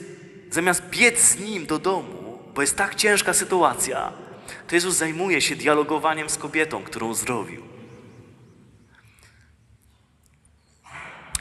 zamiast 0.51 0.83
biec 0.91 1.21
z 1.21 1.39
nim 1.39 1.67
do 1.67 1.79
domu, 1.79 2.39
bo 2.55 2.61
jest 2.61 2.77
tak 2.77 2.95
ciężka 2.95 3.35
sytuacja, 3.35 4.13
to 4.69 4.75
Jezus 4.75 4.97
zajmuje 4.97 5.41
się 5.41 5.57
dialogowaniem 5.57 6.31
z 6.31 6.39
kobietą, 6.39 6.83
którą 6.85 7.09
uzdrowił. 7.09 7.72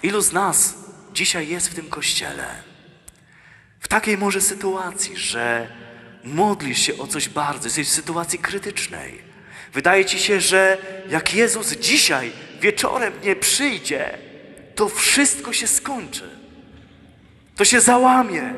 Ilu 0.04 0.22
z 0.22 0.34
nas 0.34 0.76
dzisiaj 1.14 1.48
jest 1.48 1.70
w 1.70 1.76
tym 1.76 1.90
kościele? 1.90 2.64
W 3.80 3.88
takiej 3.88 4.18
może 4.18 4.42
sytuacji, 4.42 5.18
że 5.18 5.68
modlisz 6.24 6.80
się 6.80 6.98
o 6.98 7.08
coś 7.08 7.30
bardzo, 7.30 7.68
jesteś 7.68 7.88
w 7.88 7.92
sytuacji 7.92 8.40
krytycznej. 8.40 9.22
Wydaje 9.74 10.06
ci 10.06 10.20
się, 10.20 10.42
że 10.42 10.78
jak 11.10 11.34
Jezus 11.34 11.72
dzisiaj 11.72 12.32
wieczorem 12.62 13.14
nie 13.24 13.36
przyjdzie, 13.36 14.18
to 14.76 14.90
wszystko 14.90 15.54
się 15.54 15.68
skończy. 15.68 16.30
To 17.56 17.66
się 17.66 17.82
załamie. 17.82 18.54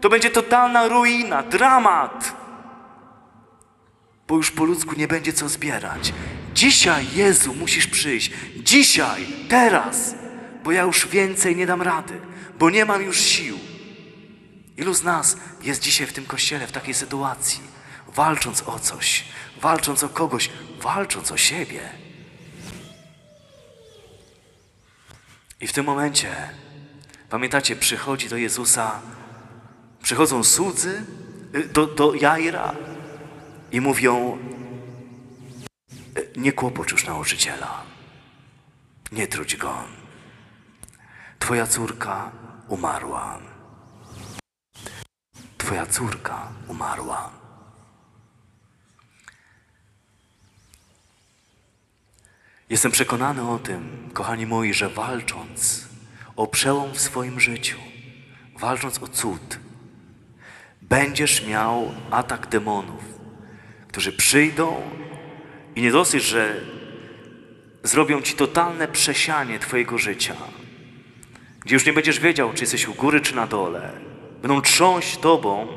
To 0.00 0.08
będzie 0.08 0.30
totalna 0.30 0.88
ruina, 0.88 1.42
dramat. 1.42 2.36
Bo 4.28 4.36
już 4.36 4.50
po 4.50 4.64
ludzku 4.64 4.94
nie 4.96 5.08
będzie 5.08 5.32
co 5.32 5.48
zbierać. 5.48 6.12
Dzisiaj, 6.54 7.06
Jezu, 7.14 7.54
musisz 7.54 7.86
przyjść. 7.86 8.30
Dzisiaj, 8.56 9.26
teraz, 9.48 10.14
bo 10.68 10.72
ja 10.72 10.82
już 10.82 11.06
więcej 11.06 11.56
nie 11.56 11.66
dam 11.66 11.82
rady, 11.82 12.20
bo 12.58 12.70
nie 12.70 12.84
mam 12.84 13.02
już 13.02 13.20
sił. 13.20 13.58
Ilu 14.76 14.94
z 14.94 15.02
nas 15.02 15.36
jest 15.62 15.82
dzisiaj 15.82 16.06
w 16.06 16.12
tym 16.12 16.26
kościele 16.26 16.66
w 16.66 16.72
takiej 16.72 16.94
sytuacji, 16.94 17.60
walcząc 18.08 18.62
o 18.62 18.78
coś, 18.78 19.24
walcząc 19.60 20.04
o 20.04 20.08
kogoś, 20.08 20.50
walcząc 20.80 21.32
o 21.32 21.36
siebie? 21.36 21.80
I 25.60 25.66
w 25.66 25.72
tym 25.72 25.86
momencie, 25.86 26.50
pamiętacie, 27.30 27.76
przychodzi 27.76 28.28
do 28.28 28.36
Jezusa, 28.36 29.00
przychodzą 30.02 30.44
słudzy 30.44 31.04
y, 31.54 31.64
do, 31.64 31.86
do 31.86 32.14
Jaira 32.14 32.74
i 33.72 33.80
mówią: 33.80 34.38
"Y, 36.18 36.32
Nie 36.36 36.52
kłopocz 36.52 36.92
już 36.92 37.06
nauczyciela, 37.06 37.82
nie 39.12 39.26
trudź 39.26 39.56
go. 39.56 39.97
Twoja 41.38 41.66
córka 41.66 42.30
umarła. 42.68 43.38
Twoja 45.58 45.86
córka 45.86 46.48
umarła. 46.68 47.30
Jestem 52.70 52.92
przekonany 52.92 53.50
o 53.50 53.58
tym, 53.58 54.10
kochani 54.12 54.46
moi, 54.46 54.74
że 54.74 54.88
walcząc 54.88 55.88
o 56.36 56.46
przełom 56.46 56.92
w 56.92 57.00
swoim 57.00 57.40
życiu, 57.40 57.78
walcząc 58.58 59.02
o 59.02 59.08
cud, 59.08 59.58
będziesz 60.82 61.46
miał 61.46 61.94
atak 62.10 62.46
demonów, 62.46 63.04
którzy 63.88 64.12
przyjdą 64.12 64.82
i 65.76 65.82
nie 65.82 65.90
dosyć, 65.90 66.22
że 66.22 66.60
zrobią 67.82 68.22
ci 68.22 68.34
totalne 68.34 68.88
przesianie 68.88 69.58
Twojego 69.58 69.98
życia, 69.98 70.36
gdzie 71.60 71.76
już 71.76 71.86
nie 71.86 71.92
będziesz 71.92 72.20
wiedział, 72.20 72.52
czy 72.52 72.62
jesteś 72.62 72.88
u 72.88 72.94
góry, 72.94 73.20
czy 73.20 73.36
na 73.36 73.46
dole. 73.46 73.92
Będą 74.42 74.60
trząść 74.60 75.16
Tobą, 75.16 75.68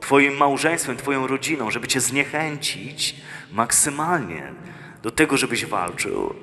Twoim 0.00 0.36
małżeństwem, 0.36 0.96
Twoją 0.96 1.26
rodziną, 1.26 1.70
żeby 1.70 1.88
Cię 1.88 2.00
zniechęcić 2.00 3.16
maksymalnie 3.52 4.52
do 5.02 5.10
tego, 5.10 5.36
żebyś 5.36 5.66
walczył. 5.66 6.34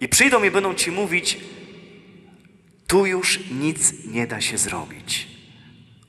I 0.00 0.08
przyjdą 0.08 0.44
i 0.44 0.50
będą 0.50 0.74
Ci 0.74 0.90
mówić, 0.90 1.38
tu 2.86 3.06
już 3.06 3.50
nic 3.50 4.04
nie 4.04 4.26
da 4.26 4.40
się 4.40 4.58
zrobić. 4.58 5.28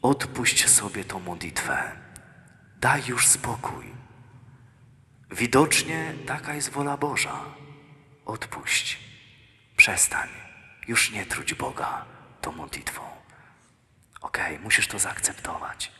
Odpuść 0.01 0.69
sobie 0.69 1.03
tą 1.03 1.19
modlitwę. 1.19 1.91
Daj 2.79 3.01
już 3.07 3.27
spokój. 3.27 3.85
Widocznie 5.31 6.13
taka 6.25 6.53
jest 6.53 6.69
wola 6.69 6.97
Boża. 6.97 7.45
Odpuść. 8.25 8.99
Przestań. 9.77 10.46
Już 10.87 11.11
nie 11.11 11.25
trudź 11.25 11.53
Boga 11.53 12.05
tą 12.41 12.51
modlitwą. 12.51 13.01
Okej, 14.21 14.59
musisz 14.59 14.87
to 14.87 14.99
zaakceptować. 14.99 15.91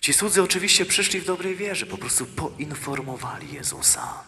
Ci 0.00 0.12
słudzy 0.12 0.42
oczywiście 0.42 0.86
przyszli 0.86 1.20
w 1.20 1.24
dobrej 1.26 1.56
wierze, 1.56 1.86
po 1.86 1.98
prostu 1.98 2.26
poinformowali 2.26 3.52
Jezusa. 3.52 4.24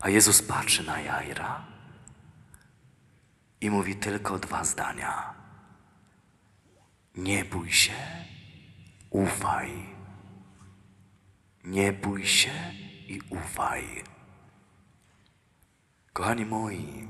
A 0.00 0.08
Jezus 0.08 0.42
patrzy 0.42 0.82
na 0.82 1.00
Jaira 1.00 1.64
i 3.60 3.70
mówi 3.70 3.96
tylko 3.96 4.38
dwa 4.38 4.64
zdania. 4.64 5.34
Nie 7.14 7.44
bój 7.44 7.72
się, 7.72 7.94
ufaj 9.10 9.93
Nie 11.64 11.92
bój 11.92 12.26
się 12.26 12.50
i 13.08 13.20
ufaj. 13.30 14.04
Kochani 16.12 16.46
moi, 16.46 17.08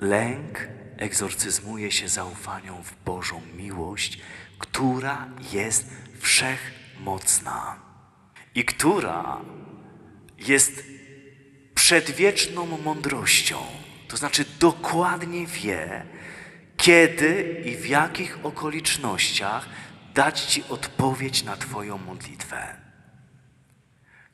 lęk 0.00 0.68
egzorcyzmuje 0.96 1.92
się 1.92 2.08
zaufaniem 2.08 2.82
w 2.84 3.04
Bożą 3.04 3.42
miłość, 3.56 4.18
która 4.58 5.28
jest 5.52 5.90
wszechmocna 6.20 7.76
i 8.54 8.64
która 8.64 9.40
jest 10.38 10.84
przedwieczną 11.74 12.66
mądrością. 12.84 13.58
To 14.08 14.16
znaczy 14.16 14.44
dokładnie 14.60 15.46
wie, 15.46 16.06
kiedy 16.76 17.62
i 17.64 17.76
w 17.76 17.86
jakich 17.86 18.38
okolicznościach 18.42 19.68
dać 20.14 20.40
Ci 20.40 20.64
odpowiedź 20.68 21.42
na 21.42 21.56
Twoją 21.56 21.98
modlitwę. 21.98 22.76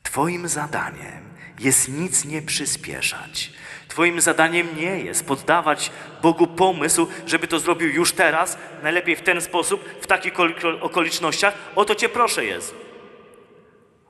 Twoim 0.03 0.49
zadaniem 0.49 1.37
jest 1.59 1.89
nic 1.89 2.25
nie 2.25 2.43
przyspieszać. 2.43 3.53
Twoim 3.89 4.21
zadaniem 4.21 4.77
nie 4.77 4.99
jest 4.99 5.27
poddawać 5.27 5.91
Bogu 6.23 6.47
pomysł, 6.47 7.09
żeby 7.27 7.49
to 7.49 7.59
zrobił 7.59 7.89
już 7.89 8.13
teraz, 8.13 8.59
najlepiej 8.83 9.17
w 9.17 9.23
ten 9.23 9.41
sposób, 9.41 9.89
w 10.03 10.07
takich 10.07 10.35
okoli- 10.35 10.81
okolicznościach. 10.81 11.55
O 11.75 11.85
to 11.85 11.95
Cię 11.95 12.09
proszę, 12.09 12.45
Jezu. 12.45 12.75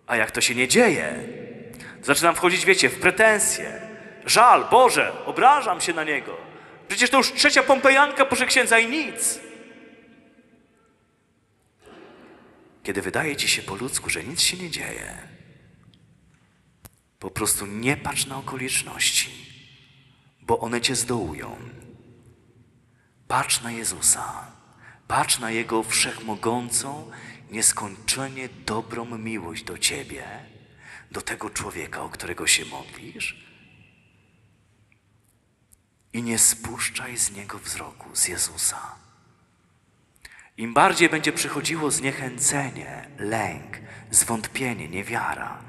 A 0.06 0.16
jak 0.16 0.30
to 0.30 0.40
się 0.40 0.54
nie 0.54 0.68
dzieje, 0.68 1.14
zaczynam 2.02 2.34
wchodzić, 2.34 2.64
wiecie, 2.64 2.88
w 2.88 3.00
pretensje. 3.00 3.80
Żal, 4.26 4.64
Boże, 4.70 5.12
obrażam 5.24 5.80
się 5.80 5.92
na 5.92 6.04
Niego. 6.04 6.36
Przecież 6.88 7.10
to 7.10 7.16
już 7.16 7.32
trzecia 7.32 7.62
pompejanka, 7.62 8.24
proszę 8.24 8.46
księdza, 8.46 8.78
i 8.78 8.86
nic. 8.88 9.40
Kiedy 12.86 13.02
wydaje 13.02 13.36
ci 13.36 13.48
się 13.48 13.62
po 13.62 13.74
ludzku, 13.74 14.10
że 14.10 14.24
nic 14.24 14.40
się 14.40 14.56
nie 14.56 14.70
dzieje, 14.70 15.28
po 17.18 17.30
prostu 17.30 17.66
nie 17.66 17.96
patrz 17.96 18.26
na 18.26 18.38
okoliczności, 18.38 19.30
bo 20.42 20.58
one 20.58 20.80
cię 20.80 20.96
zdołują. 20.96 21.56
Patrz 23.28 23.62
na 23.62 23.70
Jezusa, 23.70 24.52
patrz 25.08 25.38
na 25.38 25.50
Jego 25.50 25.82
wszechmogącą, 25.82 27.10
nieskończenie 27.50 28.48
dobrą 28.66 29.18
miłość 29.18 29.64
do 29.64 29.78
ciebie, 29.78 30.24
do 31.10 31.22
tego 31.22 31.50
człowieka, 31.50 32.02
o 32.02 32.08
którego 32.08 32.46
się 32.46 32.64
modlisz. 32.64 33.46
I 36.12 36.22
nie 36.22 36.38
spuszczaj 36.38 37.16
z 37.16 37.30
niego 37.30 37.58
wzroku, 37.58 38.16
z 38.16 38.28
Jezusa. 38.28 39.05
Im 40.56 40.74
bardziej 40.74 41.08
będzie 41.08 41.32
przychodziło 41.32 41.90
zniechęcenie, 41.90 43.08
lęk, 43.18 43.78
zwątpienie, 44.10 44.88
niewiara, 44.88 45.62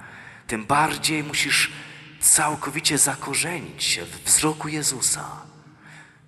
tym 0.47 0.65
bardziej 0.65 1.23
musisz 1.23 1.71
całkowicie 2.19 2.97
zakorzenić 2.97 3.83
się 3.83 4.05
w 4.05 4.23
wzroku 4.23 4.67
Jezusa. 4.67 5.41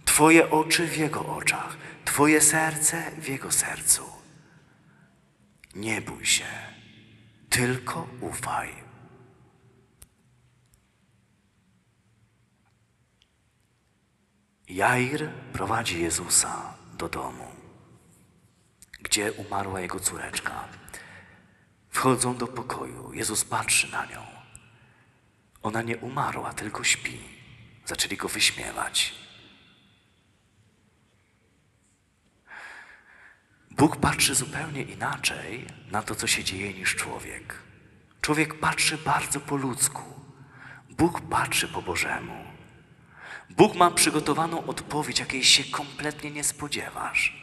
Twoje 0.05 0.49
oczy 0.49 0.87
w 0.87 0.97
Jego 0.97 1.25
oczach, 1.25 1.77
Twoje 2.05 2.41
serce 2.41 3.11
w 3.21 3.27
Jego 3.27 3.51
sercu. 3.51 4.03
Nie 5.75 6.01
bój 6.01 6.25
się, 6.25 6.45
tylko 7.49 8.07
ufaj. 8.21 8.69
Jair 14.67 15.29
prowadzi 15.53 16.01
Jezusa 16.01 16.73
do 16.97 17.09
domu 17.09 17.58
gdzie 19.09 19.31
umarła 19.31 19.81
jego 19.81 19.99
córeczka. 19.99 20.67
Wchodzą 21.89 22.37
do 22.37 22.47
pokoju. 22.47 23.13
Jezus 23.13 23.45
patrzy 23.45 23.91
na 23.91 24.05
nią. 24.05 24.25
Ona 25.63 25.81
nie 25.81 25.97
umarła, 25.97 26.53
tylko 26.53 26.83
śpi. 26.83 27.19
Zaczęli 27.85 28.17
go 28.17 28.27
wyśmiewać. 28.27 29.15
Bóg 33.71 33.97
patrzy 33.97 34.35
zupełnie 34.35 34.81
inaczej 34.81 35.67
na 35.91 36.01
to, 36.01 36.15
co 36.15 36.27
się 36.27 36.43
dzieje, 36.43 36.73
niż 36.73 36.95
człowiek. 36.95 37.55
Człowiek 38.21 38.59
patrzy 38.59 38.97
bardzo 38.97 39.39
po 39.39 39.55
ludzku. 39.55 40.03
Bóg 40.89 41.21
patrzy 41.21 41.67
po 41.67 41.81
Bożemu. 41.81 42.45
Bóg 43.49 43.75
ma 43.75 43.91
przygotowaną 43.91 44.65
odpowiedź, 44.65 45.19
jakiej 45.19 45.43
się 45.43 45.63
kompletnie 45.63 46.31
nie 46.31 46.43
spodziewasz. 46.43 47.38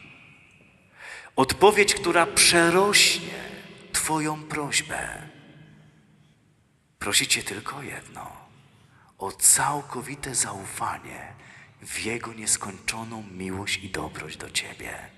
Odpowiedź, 1.37 1.93
która 1.93 2.25
przerośnie 2.25 3.33
Twoją 3.93 4.43
prośbę. 4.43 5.29
Prosi 6.99 7.27
Cię 7.27 7.43
tylko 7.43 7.83
jedno: 7.83 8.31
o 9.17 9.31
całkowite 9.31 10.35
zaufanie 10.35 11.33
w 11.81 11.99
Jego 11.99 12.33
nieskończoną 12.33 13.23
miłość 13.31 13.77
i 13.83 13.89
dobroć 13.89 14.37
do 14.37 14.49
Ciebie. 14.49 15.09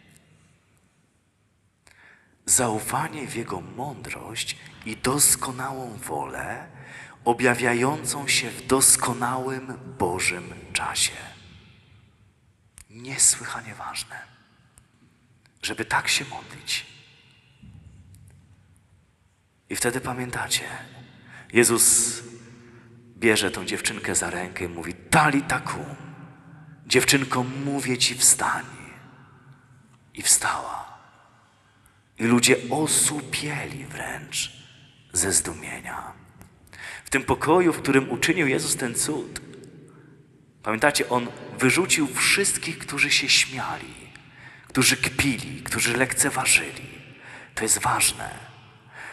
Zaufanie 2.45 3.27
w 3.27 3.35
Jego 3.35 3.61
mądrość 3.61 4.57
i 4.85 4.97
doskonałą 4.97 5.97
wolę, 5.97 6.67
objawiającą 7.25 8.27
się 8.27 8.49
w 8.49 8.67
doskonałym 8.67 9.79
Bożym 9.99 10.53
czasie. 10.73 11.17
Niesłychanie 12.89 13.75
ważne 13.75 14.38
żeby 15.61 15.85
tak 15.85 16.07
się 16.07 16.25
modlić. 16.25 16.85
I 19.69 19.75
wtedy 19.75 20.01
pamiętacie, 20.01 20.63
Jezus 21.53 22.19
bierze 23.17 23.51
tą 23.51 23.65
dziewczynkę 23.65 24.15
za 24.15 24.29
rękę 24.29 24.65
i 24.65 24.67
mówi: 24.67 24.93
Tali 24.93 25.41
takum, 25.41 25.85
dziewczynko, 26.87 27.43
mówię 27.43 27.97
ci, 27.97 28.15
wstań. 28.15 28.65
I 30.13 30.21
wstała. 30.21 30.99
I 32.19 32.23
ludzie 32.23 32.55
osłupieli 32.69 33.85
wręcz 33.85 34.51
ze 35.13 35.31
zdumienia. 35.31 36.13
W 37.05 37.09
tym 37.09 37.23
pokoju, 37.23 37.73
w 37.73 37.81
którym 37.81 38.11
uczynił 38.11 38.47
Jezus 38.47 38.75
ten 38.75 38.95
cud, 38.95 39.41
pamiętacie, 40.63 41.09
on 41.09 41.27
wyrzucił 41.59 42.07
wszystkich, 42.07 42.77
którzy 42.77 43.11
się 43.11 43.29
śmiali 43.29 44.08
którzy 44.69 44.97
kpili, 44.97 45.61
którzy 45.63 45.97
lekceważyli. 45.97 46.89
To 47.55 47.63
jest 47.63 47.79
ważne. 47.79 48.29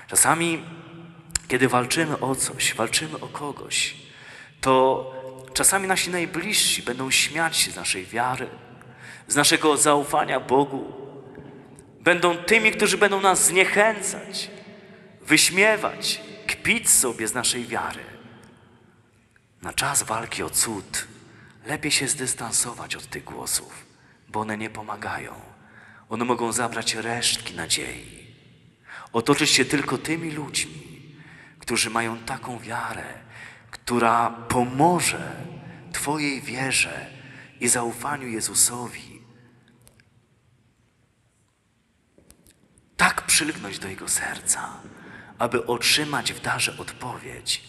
Czasami, 0.08 0.64
kiedy 1.48 1.68
walczymy 1.68 2.20
o 2.20 2.34
coś, 2.34 2.74
walczymy 2.74 3.20
o 3.20 3.28
kogoś, 3.28 3.94
to 4.60 5.12
czasami 5.54 5.88
nasi 5.88 6.10
najbliżsi 6.10 6.82
będą 6.82 7.10
śmiać 7.10 7.56
się 7.56 7.70
z 7.70 7.76
naszej 7.76 8.06
wiary, 8.06 8.48
z 9.28 9.36
naszego 9.36 9.76
zaufania 9.76 10.40
Bogu. 10.40 10.92
Będą 12.00 12.36
tymi, 12.36 12.72
którzy 12.72 12.98
będą 12.98 13.20
nas 13.20 13.46
zniechęcać, 13.46 14.50
wyśmiewać, 15.22 16.20
kpić 16.46 16.90
sobie 16.90 17.28
z 17.28 17.34
naszej 17.34 17.66
wiary. 17.66 18.04
Na 19.62 19.72
czas 19.72 20.02
walki 20.02 20.42
o 20.42 20.50
cud 20.50 21.06
lepiej 21.66 21.90
się 21.90 22.08
zdystansować 22.08 22.96
od 22.96 23.06
tych 23.06 23.24
głosów 23.24 23.86
bo 24.28 24.40
one 24.40 24.58
nie 24.58 24.70
pomagają. 24.70 25.34
One 26.08 26.24
mogą 26.24 26.52
zabrać 26.52 26.94
resztki 26.94 27.54
nadziei. 27.54 28.26
Otoczyć 29.12 29.50
się 29.50 29.64
tylko 29.64 29.98
tymi 29.98 30.30
ludźmi, 30.30 31.16
którzy 31.58 31.90
mają 31.90 32.18
taką 32.18 32.58
wiarę, 32.58 33.14
która 33.70 34.30
pomoże 34.30 35.36
Twojej 35.92 36.42
wierze 36.42 37.10
i 37.60 37.68
zaufaniu 37.68 38.28
Jezusowi. 38.28 39.22
Tak 42.96 43.22
przylgnąć 43.22 43.78
do 43.78 43.88
Jego 43.88 44.08
serca, 44.08 44.80
aby 45.38 45.66
otrzymać 45.66 46.32
w 46.32 46.40
darze 46.40 46.78
odpowiedź, 46.78 47.64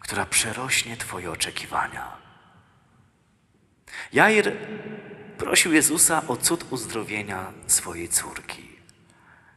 która 0.00 0.26
przerośnie 0.26 0.96
Twoje 0.96 1.30
oczekiwania. 1.30 2.16
Jair 4.12 4.56
prosił 5.38 5.72
Jezusa 5.72 6.22
o 6.28 6.36
cud 6.36 6.64
uzdrowienia 6.70 7.52
swojej 7.66 8.08
córki. 8.08 8.68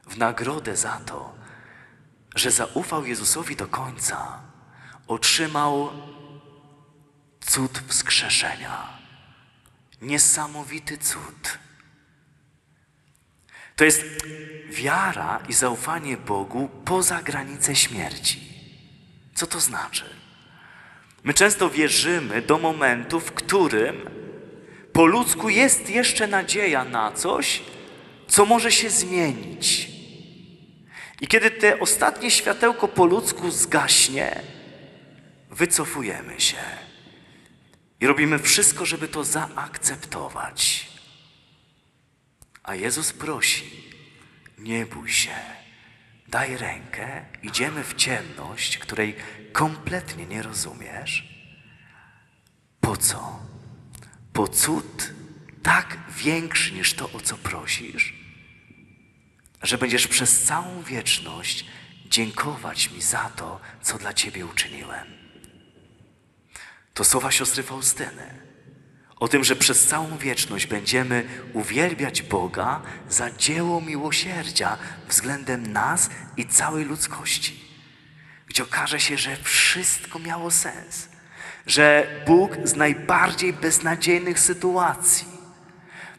W 0.07 0.17
nagrodę 0.17 0.75
za 0.75 1.01
to, 1.05 1.35
że 2.35 2.51
zaufał 2.51 3.05
Jezusowi 3.05 3.55
do 3.55 3.67
końca, 3.67 4.41
otrzymał 5.07 5.91
cud 7.41 7.83
wskrzeszenia. 7.87 9.01
Niesamowity 10.01 10.97
cud. 10.97 11.59
To 13.75 13.83
jest 13.83 14.03
wiara 14.69 15.39
i 15.49 15.53
zaufanie 15.53 16.17
Bogu 16.17 16.69
poza 16.85 17.21
granice 17.21 17.75
śmierci. 17.75 18.51
Co 19.35 19.47
to 19.47 19.59
znaczy? 19.59 20.05
My 21.23 21.33
często 21.33 21.69
wierzymy 21.69 22.41
do 22.41 22.57
momentu, 22.57 23.19
w 23.19 23.31
którym 23.31 24.20
po 24.93 25.05
ludzku 25.05 25.49
jest 25.49 25.89
jeszcze 25.89 26.27
nadzieja 26.27 26.83
na 26.83 27.11
coś, 27.11 27.61
co 28.27 28.45
może 28.45 28.71
się 28.71 28.89
zmienić. 28.89 29.89
I 31.21 31.27
kiedy 31.27 31.51
te 31.51 31.79
ostatnie 31.79 32.31
światełko 32.31 32.87
po 32.87 33.05
ludzku 33.05 33.51
zgaśnie, 33.51 34.41
wycofujemy 35.49 36.39
się 36.39 36.57
i 37.99 38.07
robimy 38.07 38.39
wszystko, 38.39 38.85
żeby 38.85 39.07
to 39.07 39.23
zaakceptować. 39.23 40.89
A 42.63 42.75
Jezus 42.75 43.13
prosi: 43.13 43.93
Nie 44.57 44.85
bój 44.85 45.09
się, 45.09 45.35
daj 46.27 46.57
rękę, 46.57 47.25
idziemy 47.43 47.83
w 47.83 47.93
ciemność, 47.93 48.77
której 48.77 49.15
kompletnie 49.51 50.25
nie 50.25 50.41
rozumiesz. 50.41 51.31
Po 52.81 52.97
co? 52.97 53.50
Po 54.33 54.47
cud 54.47 55.13
tak 55.63 55.97
większy 56.17 56.71
niż 56.71 56.93
to, 56.93 57.11
o 57.11 57.19
co 57.19 57.37
prosisz, 57.37 58.13
że 59.61 59.77
będziesz 59.77 60.07
przez 60.07 60.43
całą 60.43 60.83
wieczność 60.83 61.65
dziękować 62.05 62.91
mi 62.91 63.01
za 63.01 63.29
to, 63.29 63.59
co 63.81 63.97
dla 63.97 64.13
Ciebie 64.13 64.45
uczyniłem. 64.45 65.07
To 66.93 67.03
słowa 67.03 67.31
siostry 67.31 67.63
Faustyny. 67.63 68.41
O 69.15 69.27
tym, 69.27 69.43
że 69.43 69.55
przez 69.55 69.87
całą 69.87 70.17
wieczność 70.17 70.65
będziemy 70.65 71.23
uwielbiać 71.53 72.21
Boga 72.21 72.81
za 73.09 73.31
dzieło 73.31 73.81
miłosierdzia 73.81 74.77
względem 75.07 75.73
nas 75.73 76.09
i 76.37 76.45
całej 76.45 76.85
ludzkości. 76.85 77.59
Gdzie 78.47 78.63
okaże 78.63 78.99
się, 78.99 79.17
że 79.17 79.35
wszystko 79.35 80.19
miało 80.19 80.51
sens. 80.51 81.10
Że 81.67 82.07
Bóg 82.25 82.57
z 82.63 82.75
najbardziej 82.75 83.53
beznadziejnych 83.53 84.39
sytuacji, 84.39 85.27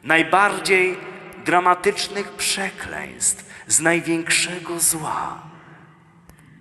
najbardziej 0.03 0.99
dramatycznych 1.45 2.33
przekleństw, 2.33 3.45
z 3.67 3.81
największego 3.81 4.81
zła, 4.81 5.43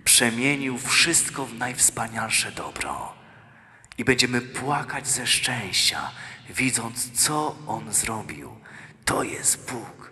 przemienił 0.04 0.78
wszystko 0.78 1.46
w 1.46 1.54
najwspanialsze 1.54 2.52
dobro. 2.52 3.14
I 3.98 4.04
będziemy 4.04 4.40
płakać 4.40 5.08
ze 5.08 5.26
szczęścia, 5.26 6.10
widząc, 6.50 7.10
co 7.12 7.56
On 7.66 7.92
zrobił. 7.92 8.56
To 9.04 9.22
jest 9.22 9.72
Bóg, 9.72 10.10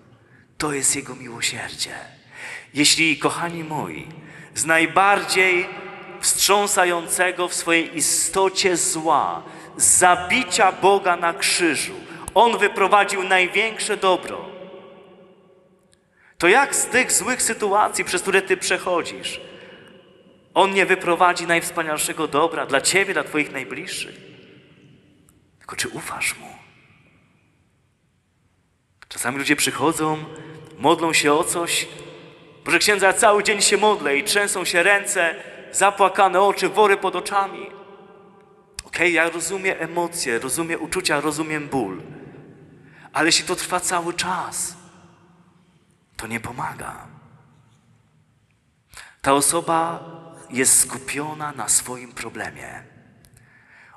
to 0.58 0.72
jest 0.72 0.96
Jego 0.96 1.16
miłosierdzie. 1.16 1.94
Jeśli, 2.74 3.18
kochani 3.18 3.64
moi, 3.64 4.08
z 4.54 4.64
najbardziej 4.64 5.68
wstrząsającego 6.20 7.48
w 7.48 7.54
swojej 7.54 7.96
istocie 7.96 8.76
zła, 8.76 9.42
zabicia 9.76 10.72
Boga 10.72 11.16
na 11.16 11.34
krzyżu, 11.34 11.94
On 12.34 12.58
wyprowadził 12.58 13.22
największe 13.22 13.96
dobro, 13.96 14.50
to 16.38 16.48
jak 16.48 16.76
z 16.76 16.86
tych 16.86 17.12
złych 17.12 17.42
sytuacji, 17.42 18.04
przez 18.04 18.22
które 18.22 18.42
Ty 18.42 18.56
przechodzisz, 18.56 19.40
on 20.54 20.74
nie 20.74 20.86
wyprowadzi 20.86 21.46
najwspanialszego 21.46 22.28
dobra 22.28 22.66
dla 22.66 22.80
Ciebie, 22.80 23.12
dla 23.12 23.24
Twoich 23.24 23.52
najbliższych. 23.52 24.14
Tylko 25.58 25.76
czy 25.76 25.88
ufasz 25.88 26.38
Mu? 26.38 26.46
Czasami 29.08 29.38
ludzie 29.38 29.56
przychodzą, 29.56 30.24
modlą 30.78 31.12
się 31.12 31.32
o 31.32 31.44
coś. 31.44 31.88
Boże 32.64 32.78
księdza, 32.78 33.12
cały 33.12 33.42
dzień 33.42 33.62
się 33.62 33.76
modlę 33.76 34.16
i 34.16 34.24
trzęsą 34.24 34.64
się 34.64 34.82
ręce, 34.82 35.34
zapłakane 35.72 36.40
oczy, 36.40 36.68
wory 36.68 36.96
pod 36.96 37.16
oczami. 37.16 37.70
Okej, 38.84 39.12
ja 39.12 39.30
rozumiem 39.30 39.76
emocje, 39.78 40.38
rozumiem 40.38 40.82
uczucia, 40.82 41.20
rozumiem 41.20 41.68
ból. 41.68 42.02
Ale 43.12 43.28
jeśli 43.28 43.44
to 43.44 43.56
trwa 43.56 43.80
cały 43.80 44.14
czas, 44.14 44.76
to 46.16 46.26
nie 46.26 46.40
pomaga. 46.40 47.06
Ta 49.22 49.32
osoba 49.32 50.04
jest 50.50 50.80
skupiona 50.80 51.52
na 51.52 51.68
swoim 51.68 52.12
problemie. 52.12 52.82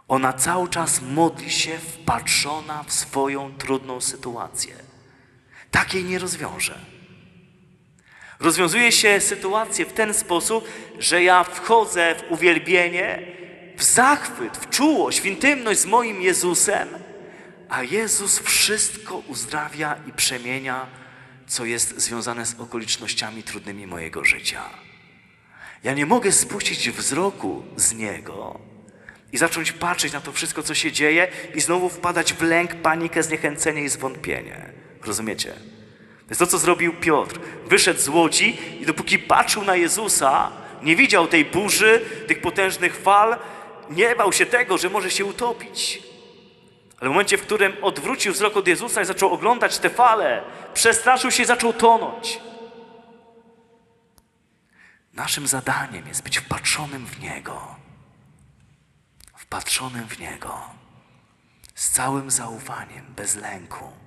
Ona 0.08 0.34
cały 0.34 0.70
czas 0.70 1.02
modli 1.02 1.52
się, 1.52 1.78
wpatrzona 1.78 2.84
w 2.84 2.94
swoją 2.94 3.58
trudną 3.58 4.02
sytuację. 4.02 4.76
Tak 5.72 5.94
jej 5.94 6.04
nie 6.04 6.20
rozwiąże. 6.20 6.93
Rozwiązuje 8.40 8.92
się 8.92 9.20
sytuację 9.20 9.86
w 9.86 9.94
ten 9.94 10.14
sposób, 10.14 10.68
że 11.00 11.24
ja 11.24 11.44
wchodzę 11.44 12.16
w 12.16 12.32
uwielbienie, 12.32 13.20
w 13.78 13.84
zachwyt, 13.84 14.58
w 14.58 14.70
czułość, 14.70 15.22
w 15.22 15.26
intymność 15.26 15.80
z 15.80 15.86
moim 15.86 16.22
Jezusem, 16.22 16.90
a 17.70 17.84
Jezus 17.84 18.40
wszystko 18.40 19.18
uzdrawia 19.18 19.96
i 20.08 20.12
przemienia, 20.12 20.88
co 21.48 21.66
jest 21.66 22.02
związane 22.02 22.46
z 22.46 22.60
okolicznościami 22.60 23.44
trudnymi 23.44 23.88
mojego 23.88 24.26
życia. 24.26 24.70
Ja 25.84 25.94
nie 25.94 26.06
mogę 26.06 26.32
spuścić 26.32 26.90
wzroku 26.90 27.64
z 27.76 27.94
Niego 27.94 28.60
i 29.32 29.38
zacząć 29.38 29.72
patrzeć 29.72 30.14
na 30.14 30.22
to 30.22 30.32
wszystko, 30.32 30.64
co 30.64 30.74
się 30.74 30.92
dzieje 30.92 31.28
i 31.56 31.62
znowu 31.62 31.90
wpadać 31.90 32.34
w 32.34 32.42
lęk, 32.42 32.76
panikę, 32.76 33.24
zniechęcenie 33.24 33.84
i 33.84 33.90
zwątpienie. 33.90 34.74
Rozumiecie? 35.06 35.54
To 36.28 36.30
jest 36.30 36.40
to, 36.40 36.48
co 36.48 36.58
zrobił 36.58 36.94
Piotr. 36.94 37.40
Wyszedł 37.66 38.00
z 38.00 38.08
łodzi 38.08 38.58
i 38.80 38.86
dopóki 38.86 39.20
patrzył 39.20 39.64
na 39.64 39.76
Jezusa, 39.76 40.52
nie 40.82 40.96
widział 40.96 41.28
tej 41.28 41.46
burzy, 41.46 42.02
tych 42.28 42.42
potężnych 42.42 42.96
fal, 42.96 43.38
nie 43.90 44.16
bał 44.16 44.34
się 44.34 44.46
tego, 44.46 44.78
że 44.78 44.90
może 44.90 45.12
się 45.12 45.26
utopić. 45.26 46.04
Ale 47.00 47.10
w 47.10 47.14
momencie, 47.14 47.38
w 47.38 47.42
którym 47.42 47.74
odwrócił 47.82 48.34
wzrok 48.34 48.58
od 48.58 48.68
Jezusa 48.68 49.02
i 49.02 49.06
zaczął 49.06 49.34
oglądać 49.34 49.80
te 49.80 49.90
fale, 49.90 50.44
przestraszył 50.74 51.32
się 51.32 51.44
i 51.44 51.46
zaczął 51.46 51.74
tonąć. 51.74 52.40
Naszym 55.14 55.48
zadaniem 55.48 56.08
jest 56.08 56.24
być 56.24 56.38
wpatrzonym 56.38 57.06
w 57.06 57.20
Niego. 57.20 57.76
Wpatrzonym 59.38 60.08
w 60.08 60.20
Niego. 60.20 60.62
Z 61.76 61.90
całym 61.90 62.32
zaufaniem, 62.32 63.06
bez 63.16 63.36
lęku. 63.36 64.03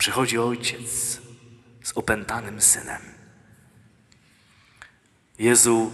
Przychodzi 0.00 0.38
ojciec 0.38 1.20
z 1.82 1.92
opętanym 1.94 2.60
synem. 2.60 3.02
Jezu, 5.38 5.92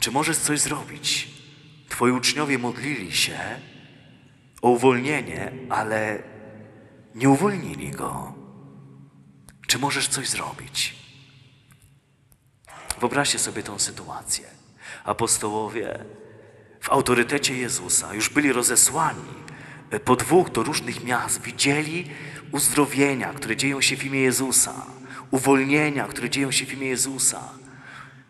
czy 0.00 0.10
możesz 0.10 0.38
coś 0.38 0.60
zrobić? 0.60 1.28
Twoi 1.88 2.10
uczniowie 2.10 2.58
modlili 2.58 3.12
się 3.12 3.38
o 4.62 4.70
uwolnienie, 4.70 5.52
ale 5.68 6.22
nie 7.14 7.28
uwolnili 7.28 7.90
go. 7.90 8.34
Czy 9.66 9.78
możesz 9.78 10.08
coś 10.08 10.28
zrobić? 10.28 10.96
Wyobraźcie 13.00 13.38
sobie 13.38 13.62
tą 13.62 13.78
sytuację. 13.78 14.46
Apostołowie 15.04 16.04
w 16.80 16.90
autorytecie 16.90 17.56
Jezusa 17.56 18.14
już 18.14 18.28
byli 18.28 18.52
rozesłani 18.52 19.48
po 20.04 20.16
dwóch 20.16 20.50
do 20.50 20.62
różnych 20.62 21.04
miast, 21.04 21.42
widzieli 21.42 22.10
uzdrowienia, 22.52 23.32
które 23.32 23.56
dzieją 23.56 23.80
się 23.80 23.96
w 23.96 24.04
imię 24.04 24.20
Jezusa, 24.20 24.86
uwolnienia, 25.30 26.04
które 26.04 26.30
dzieją 26.30 26.50
się 26.50 26.66
w 26.66 26.72
imię 26.72 26.86
Jezusa. 26.86 27.40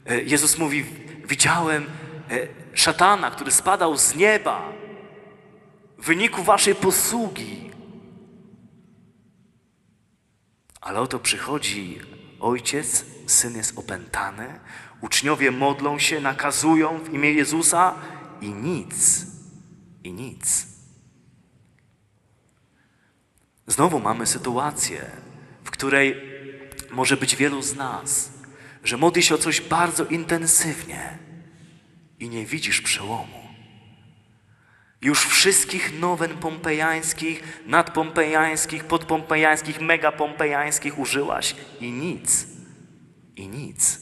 E, 0.07 0.23
Jezus 0.23 0.59
mówi: 0.59 0.85
Widziałem 1.29 1.87
e, 2.31 2.49
szatana, 2.75 3.31
który 3.31 3.51
spadał 3.51 3.99
z 3.99 4.15
nieba 4.15 4.73
w 5.99 6.07
wyniku 6.07 6.43
waszej 6.43 6.75
posługi. 6.75 7.71
Ale 10.81 11.01
oto 11.01 11.19
przychodzi 11.19 12.01
ojciec, 12.41 13.05
syn 13.27 13.57
jest 13.57 13.79
opętany, 13.79 14.61
uczniowie 15.01 15.51
modlą 15.51 15.99
się, 15.99 16.21
nakazują 16.21 16.99
w 16.99 17.15
imię 17.15 17.33
Jezusa 17.33 17.95
i 18.41 18.49
nic, 18.49 19.27
i 20.05 20.13
nic. 20.13 20.78
Znowu 23.69 24.01
mamy 24.01 24.27
sytuację, 24.27 25.11
w 25.65 25.71
której 25.71 26.17
może 26.91 27.17
być 27.17 27.37
wielu 27.37 27.63
z 27.63 27.77
nas, 27.77 28.33
że 28.85 28.97
modli 28.97 29.23
się 29.23 29.35
o 29.35 29.39
coś 29.39 29.61
bardzo 29.61 30.05
intensywnie 30.05 31.19
i 32.21 32.29
nie 32.29 32.47
widzisz 32.47 32.81
przełomu. 32.81 33.49
Już 35.03 35.25
wszystkich 35.25 36.01
nowen 36.01 36.39
pompejańskich, 36.39 37.63
nadpompejańskich, 37.67 38.85
podpompejańskich, 38.85 39.81
megapompejańskich 39.81 40.99
użyłaś 40.99 41.55
i 41.81 41.93
nic, 41.93 42.47
i 43.37 43.49
nic. 43.49 44.01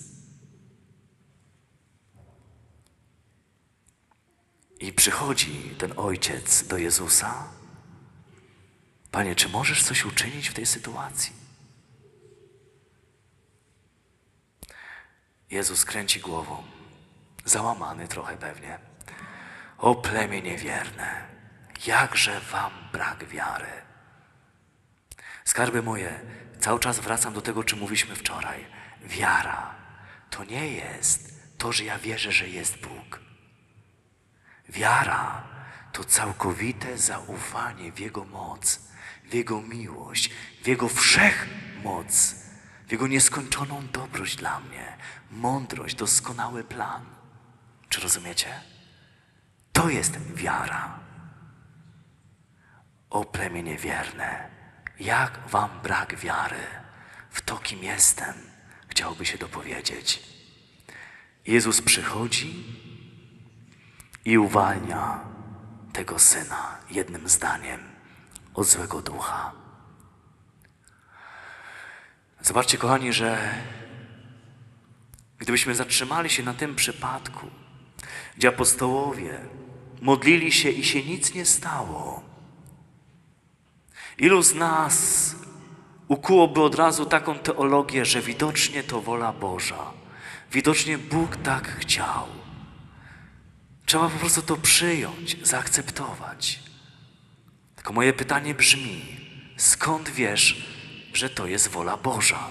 I 4.81 4.93
przychodzi 4.93 5.75
ten 5.79 5.93
ojciec 5.97 6.67
do 6.67 6.79
Jezusa. 6.79 7.56
Panie, 9.17 9.35
czy 9.35 9.49
możesz 9.49 9.83
coś 9.83 10.05
uczynić 10.05 10.49
w 10.49 10.55
tej 10.55 10.67
sytuacji? 10.67 11.33
Jezus 15.51 15.85
kręci 15.85 16.21
głową, 16.21 16.63
załamany 17.45 18.09
trochę 18.09 18.37
pewnie. 18.37 18.79
O 19.79 19.95
plemię 19.95 20.43
niewierne, 20.43 21.27
jakże 21.87 22.41
wam 22.41 22.73
brak 22.93 23.25
wiary. 23.29 23.73
Skarby 25.45 25.83
moje, 25.83 26.21
cały 26.61 26.81
czas 26.81 27.01
wracam 27.01 27.35
do 27.35 27.43
tego, 27.43 27.65
czym 27.65 27.79
mówiliśmy 27.79 28.17
wczoraj. 28.17 28.67
Wiara 29.03 29.75
to 30.31 30.45
nie 30.45 30.69
jest 30.69 31.41
to, 31.59 31.73
że 31.73 31.85
ja 31.85 31.99
wierzę, 31.99 32.33
że 32.33 32.49
jest 32.49 32.77
Bóg. 32.77 33.21
Wiara 34.69 35.49
to 35.93 36.05
całkowite 36.05 36.99
zaufanie 36.99 37.93
w 37.93 37.99
Jego 37.99 38.25
moc, 38.25 38.86
w 39.31 39.35
Jego 39.35 39.63
miłość, 39.63 40.31
w 40.63 40.67
Jego 40.67 40.89
wszechmoc, 40.89 42.35
w 42.87 42.93
Jego 42.93 43.07
nieskończoną 43.07 43.87
dobroć 43.93 44.37
dla 44.37 44.61
mnie, 44.61 44.97
mądrość, 45.31 45.95
doskonały 45.95 46.65
plan. 46.65 47.05
Czy 47.89 48.01
rozumiecie? 48.01 48.61
To 49.73 49.89
jest 49.89 50.19
wiara. 50.35 50.99
O 53.11 53.25
plemienie 53.25 53.77
wierne, 53.77 54.51
jak 55.01 55.49
wam 55.49 55.71
brak 55.83 56.17
wiary 56.17 56.67
w 57.31 57.41
to, 57.41 57.57
kim 57.57 57.83
jestem, 57.83 58.35
chciałby 58.89 59.27
się 59.27 59.39
dopowiedzieć. 59.39 60.23
Jezus 61.47 61.83
przychodzi 61.83 62.65
i 64.25 64.39
uwalnia 64.39 65.21
tego 65.93 66.19
syna 66.19 66.79
jednym 66.91 67.29
zdaniem 67.29 67.96
od 68.57 68.67
złego 68.67 69.03
ducha. 69.03 69.53
Zobaczcie, 72.41 72.79
kochani, 72.79 73.13
że 73.13 73.55
gdybyśmy 75.39 75.75
zatrzymali 75.75 76.31
się 76.31 76.43
na 76.43 76.55
tym 76.55 76.75
przypadku, 76.75 77.47
gdzie 78.37 78.49
apostołowie 78.49 79.41
modlili 80.01 80.53
się 80.53 80.71
i 80.71 80.85
się 80.85 81.03
nic 81.03 81.35
nie 81.35 81.47
stało, 81.47 82.23
ilu 84.19 84.43
z 84.43 84.55
nas 84.55 85.37
ukułoby 86.09 86.63
od 86.63 86.75
razu 86.75 87.07
taką 87.07 87.39
teologię, 87.39 88.05
że 88.05 88.21
widocznie 88.21 88.83
to 88.83 89.01
wola 89.01 89.33
Boża, 89.33 89.93
widocznie 90.53 90.99
Bóg 90.99 91.37
tak 91.37 91.69
chciał. 91.79 92.27
Trzeba 93.87 94.09
po 94.09 94.19
prostu 94.19 94.43
to 94.43 94.57
przyjąć, 94.57 95.47
zaakceptować. 95.47 96.66
Tylko 97.87 97.95
moje 97.95 98.13
pytanie 98.13 98.55
brzmi: 98.55 99.03
skąd 99.57 100.09
wiesz, 100.09 100.67
że 101.13 101.31
to 101.31 101.47
jest 101.47 101.69
wola 101.69 101.97
Boża 101.97 102.51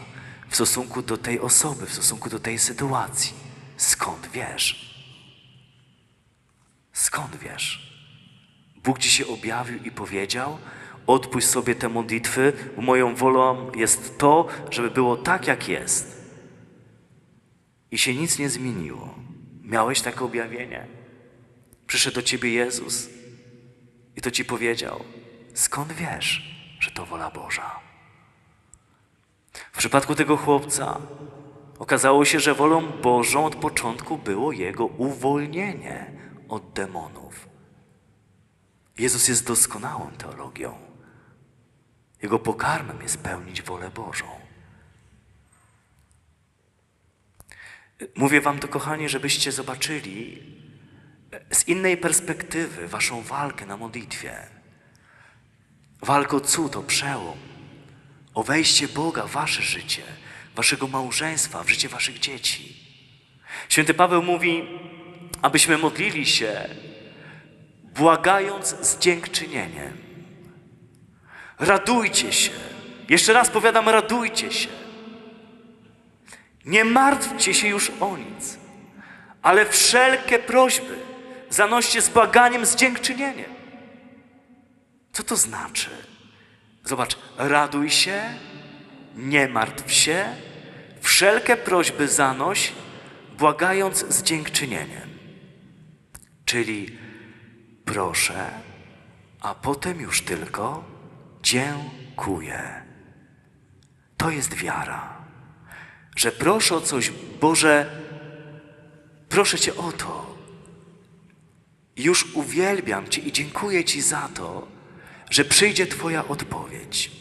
w 0.49 0.55
stosunku 0.55 1.01
do 1.01 1.17
tej 1.17 1.39
osoby, 1.39 1.85
w 1.85 1.93
stosunku 1.93 2.29
do 2.29 2.39
tej 2.39 2.59
sytuacji? 2.59 3.33
Skąd 3.77 4.29
wiesz? 4.33 4.95
Skąd 6.93 7.35
wiesz? 7.35 7.91
Bóg 8.83 8.99
ci 8.99 9.09
się 9.09 9.27
objawił 9.27 9.83
i 9.83 9.91
powiedział: 9.91 10.57
Odpuść 11.07 11.47
sobie 11.47 11.75
te 11.75 11.89
modlitwy, 11.89 12.53
moją 12.77 13.15
wolą 13.15 13.71
jest 13.71 14.17
to, 14.17 14.47
żeby 14.71 14.91
było 14.91 15.17
tak, 15.17 15.47
jak 15.47 15.67
jest. 15.67 16.31
I 17.91 17.97
się 17.97 18.15
nic 18.15 18.39
nie 18.39 18.49
zmieniło. 18.49 19.15
Miałeś 19.63 20.01
takie 20.01 20.19
objawienie? 20.19 20.87
Przyszedł 21.87 22.15
do 22.15 22.21
ciebie 22.21 22.53
Jezus 22.53 23.09
i 24.15 24.21
to 24.21 24.31
ci 24.31 24.45
powiedział: 24.45 25.03
Skąd 25.55 25.93
wiesz, 25.93 26.55
że 26.79 26.91
to 26.91 27.05
wola 27.05 27.31
Boża? 27.31 27.79
W 29.71 29.77
przypadku 29.77 30.15
tego 30.15 30.37
chłopca 30.37 31.01
okazało 31.79 32.25
się, 32.25 32.39
że 32.39 32.55
wolą 32.55 32.91
Bożą 33.01 33.45
od 33.45 33.55
początku 33.55 34.17
było 34.17 34.51
jego 34.51 34.85
uwolnienie 34.85 36.11
od 36.49 36.73
demonów. 36.73 37.49
Jezus 38.97 39.27
jest 39.27 39.47
doskonałą 39.47 40.11
teologią. 40.11 40.77
Jego 42.21 42.39
pokarmem 42.39 43.01
jest 43.01 43.17
pełnić 43.17 43.61
wolę 43.61 43.89
Bożą. 43.89 44.25
Mówię 48.15 48.41
Wam 48.41 48.59
to, 48.59 48.67
kochani, 48.67 49.09
żebyście 49.09 49.51
zobaczyli 49.51 50.43
z 51.51 51.67
innej 51.67 51.97
perspektywy 51.97 52.87
waszą 52.87 53.21
walkę 53.21 53.65
na 53.65 53.77
modlitwie. 53.77 54.47
Walkę 56.01 56.37
o 56.37 56.39
cud, 56.39 56.75
o 56.75 56.83
przełom, 56.83 57.37
o 58.33 58.43
wejście 58.43 58.87
Boga 58.87 59.23
w 59.23 59.31
wasze 59.31 59.61
życie, 59.61 60.03
waszego 60.55 60.87
małżeństwa, 60.87 61.63
w 61.63 61.69
życie 61.69 61.89
waszych 61.89 62.19
dzieci. 62.19 62.75
Święty 63.69 63.93
Paweł 63.93 64.23
mówi, 64.23 64.63
abyśmy 65.41 65.77
modlili 65.77 66.25
się, 66.25 66.69
błagając 67.83 68.67
z 68.67 68.99
dziękczynieniem. 68.99 69.97
Radujcie 71.59 72.33
się. 72.33 72.51
Jeszcze 73.09 73.33
raz 73.33 73.49
powiadam, 73.49 73.89
radujcie 73.89 74.51
się. 74.51 74.69
Nie 76.65 76.85
martwcie 76.85 77.53
się 77.53 77.67
już 77.67 77.91
o 77.99 78.17
nic, 78.17 78.57
ale 79.41 79.65
wszelkie 79.65 80.39
prośby 80.39 80.97
zanoście 81.49 82.01
z 82.01 82.09
błaganiem, 82.09 82.65
z 82.65 82.75
dziękczynieniem. 82.75 83.55
Co 85.15 85.23
to 85.23 85.35
znaczy? 85.35 85.89
Zobacz, 86.83 87.17
raduj 87.37 87.89
się, 87.89 88.23
nie 89.15 89.47
martw 89.47 89.91
się, 89.91 90.25
wszelkie 91.01 91.57
prośby 91.57 92.07
zanoś, 92.07 92.73
błagając 93.37 94.05
z 94.09 94.23
dziękczynieniem. 94.23 95.09
Czyli 96.45 96.97
proszę, 97.85 98.49
a 99.41 99.55
potem 99.55 100.01
już 100.01 100.21
tylko 100.21 100.83
dziękuję. 101.41 102.83
To 104.17 104.29
jest 104.29 104.53
wiara, 104.53 105.25
że 106.15 106.31
proszę 106.31 106.75
o 106.75 106.81
coś, 106.81 107.11
Boże, 107.41 108.01
proszę 109.29 109.59
Cię 109.59 109.75
o 109.75 109.91
to. 109.91 110.37
Już 111.97 112.35
uwielbiam 112.35 113.09
Cię 113.09 113.21
i 113.21 113.31
dziękuję 113.31 113.83
Ci 113.83 114.01
za 114.01 114.29
to, 114.33 114.74
że 115.29 115.45
przyjdzie 115.45 115.87
Twoja 115.87 116.27
odpowiedź. 116.27 117.11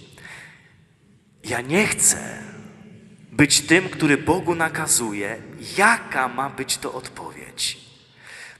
Ja 1.45 1.61
nie 1.61 1.87
chcę 1.87 2.43
być 3.33 3.61
tym, 3.61 3.89
który 3.89 4.17
Bogu 4.17 4.55
nakazuje, 4.55 5.43
jaka 5.79 6.29
ma 6.29 6.51
być 6.51 6.79
to 6.79 6.93
odpowiedź. 6.93 7.79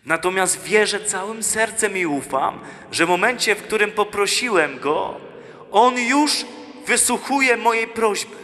Natomiast 0.05 0.63
wierzę 0.63 1.01
całym 1.01 1.43
sercem 1.43 1.97
i 1.97 2.07
ufam, 2.07 2.61
że 2.93 3.07
w 3.07 3.09
momencie, 3.09 3.55
w 3.55 3.63
którym 3.63 3.93
poprosiłem 3.93 4.79
Go, 4.79 5.21
On 5.71 5.99
już 5.99 6.47
wysłuchuje 6.87 7.57
mojej 7.57 7.89
prośby. 7.89 8.37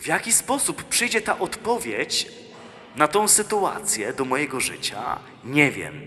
W 0.00 0.06
jaki 0.06 0.32
sposób 0.32 0.84
przyjdzie 0.84 1.20
ta 1.20 1.38
odpowiedź 1.38 2.26
na 2.96 3.08
tą 3.08 3.28
sytuację 3.28 4.12
do 4.12 4.24
mojego 4.24 4.60
życia, 4.60 5.18
nie 5.44 5.70
wiem. 5.70 6.00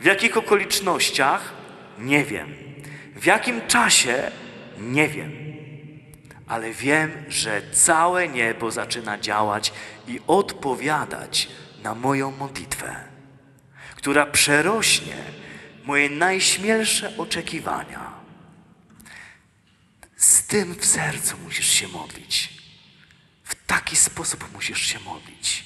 W 0.00 0.04
jakich 0.04 0.36
okolicznościach, 0.36 1.52
nie 1.98 2.24
wiem. 2.24 2.71
W 3.22 3.26
jakim 3.26 3.66
czasie, 3.66 4.30
nie 4.78 5.08
wiem. 5.08 5.32
Ale 6.46 6.72
wiem, 6.72 7.24
że 7.28 7.62
całe 7.72 8.28
niebo 8.28 8.70
zaczyna 8.70 9.18
działać 9.18 9.72
i 10.08 10.20
odpowiadać 10.26 11.48
na 11.82 11.94
moją 11.94 12.30
modlitwę, 12.30 12.96
która 13.96 14.26
przerośnie 14.26 15.16
moje 15.84 16.10
najśmielsze 16.10 17.16
oczekiwania. 17.16 18.12
Z 20.16 20.46
tym 20.46 20.74
w 20.74 20.86
sercu 20.86 21.36
musisz 21.44 21.68
się 21.68 21.88
modlić. 21.88 22.48
W 23.44 23.66
taki 23.66 23.96
sposób 23.96 24.52
musisz 24.52 24.82
się 24.82 25.00
modlić. 25.00 25.64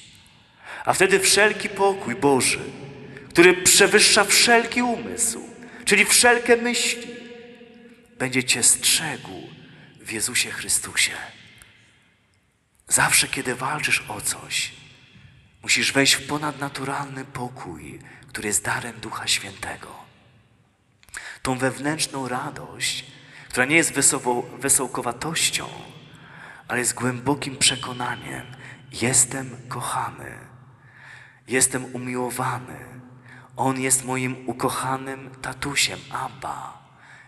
A 0.85 0.93
wtedy 0.93 1.19
wszelki 1.19 1.69
pokój 1.69 2.15
Boży, 2.15 2.59
który 3.29 3.53
przewyższa 3.53 4.23
wszelki 4.23 4.81
umysł, 4.81 5.41
czyli 5.85 6.05
wszelkie 6.05 6.55
myśli, 6.55 7.16
będzie 8.19 8.43
Cię 8.43 8.63
strzegł 8.63 9.41
w 10.01 10.11
Jezusie 10.11 10.51
Chrystusie. 10.51 11.13
Zawsze, 12.87 13.27
kiedy 13.27 13.55
walczysz 13.55 14.03
o 14.07 14.21
coś, 14.21 14.71
musisz 15.63 15.91
wejść 15.91 16.13
w 16.13 16.27
ponadnaturalny 16.27 17.25
pokój, 17.25 17.99
który 18.27 18.47
jest 18.47 18.63
darem 18.63 18.99
Ducha 18.99 19.27
Świętego. 19.27 19.95
Tą 21.41 21.57
wewnętrzną 21.57 22.27
radość, 22.27 23.05
która 23.49 23.65
nie 23.65 23.75
jest 23.75 23.93
wesoło, 23.93 24.41
wesołkowatością, 24.41 25.67
ale 26.67 26.79
jest 26.79 26.93
głębokim 26.93 27.57
przekonaniem: 27.57 28.45
jestem 28.91 29.57
kochany, 29.67 30.37
jestem 31.47 31.95
umiłowany. 31.95 32.85
On 33.55 33.81
jest 33.81 34.05
moim 34.05 34.49
ukochanym 34.49 35.35
tatusiem, 35.41 35.99
Abba. 36.11 36.86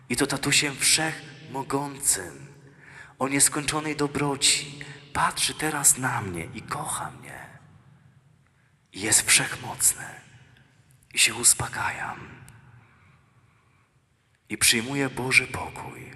I 0.10 0.16
to 0.16 0.28
tatusiem 0.28 0.76
wszechmogącym, 0.76 2.48
o 3.20 3.28
nieskończonej 3.28 3.96
dobroci. 3.96 4.80
Patrzy 5.14 5.54
teraz 5.54 5.98
na 5.98 6.22
mnie 6.22 6.46
i 6.54 6.62
kocha 6.62 7.12
mnie. 7.12 7.60
I 8.94 9.02
jest 9.02 9.22
wszechmocny. 9.22 10.06
I 11.14 11.20
się 11.20 11.36
uspokajam. 11.36 12.20
I 14.50 14.58
przyjmuję 14.58 15.10
Boży 15.10 15.48
pokój. 15.48 16.12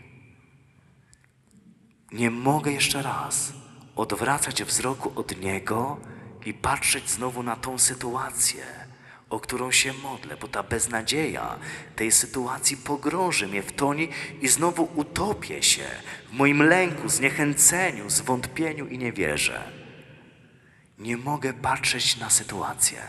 nie 2.11 2.31
mogę 2.31 2.71
jeszcze 2.71 3.01
raz 3.01 3.53
odwracać 3.95 4.63
wzroku 4.63 5.19
od 5.19 5.39
Niego 5.39 5.99
i 6.45 6.53
patrzeć 6.53 7.09
znowu 7.09 7.43
na 7.43 7.55
tą 7.55 7.79
sytuację, 7.79 8.65
o 9.33 9.39
którą 9.39 9.71
się 9.71 9.93
modlę, 9.93 10.37
bo 10.37 10.47
ta 10.47 10.63
beznadzieja 10.63 11.59
tej 11.95 12.11
sytuacji 12.11 12.77
pogrąży 12.77 13.47
mnie 13.47 13.63
w 13.63 13.71
toni 13.71 14.09
i 14.41 14.47
znowu 14.47 14.89
utopię 14.95 15.63
się 15.63 15.85
w 16.29 16.33
moim 16.33 16.63
lęku, 16.63 17.09
zniechęceniu, 17.09 18.09
zwątpieniu 18.09 18.87
i 18.87 18.97
niewierze. 18.97 19.71
Nie 20.97 21.17
mogę 21.17 21.53
patrzeć 21.53 22.17
na 22.17 22.29
sytuację, 22.29 23.01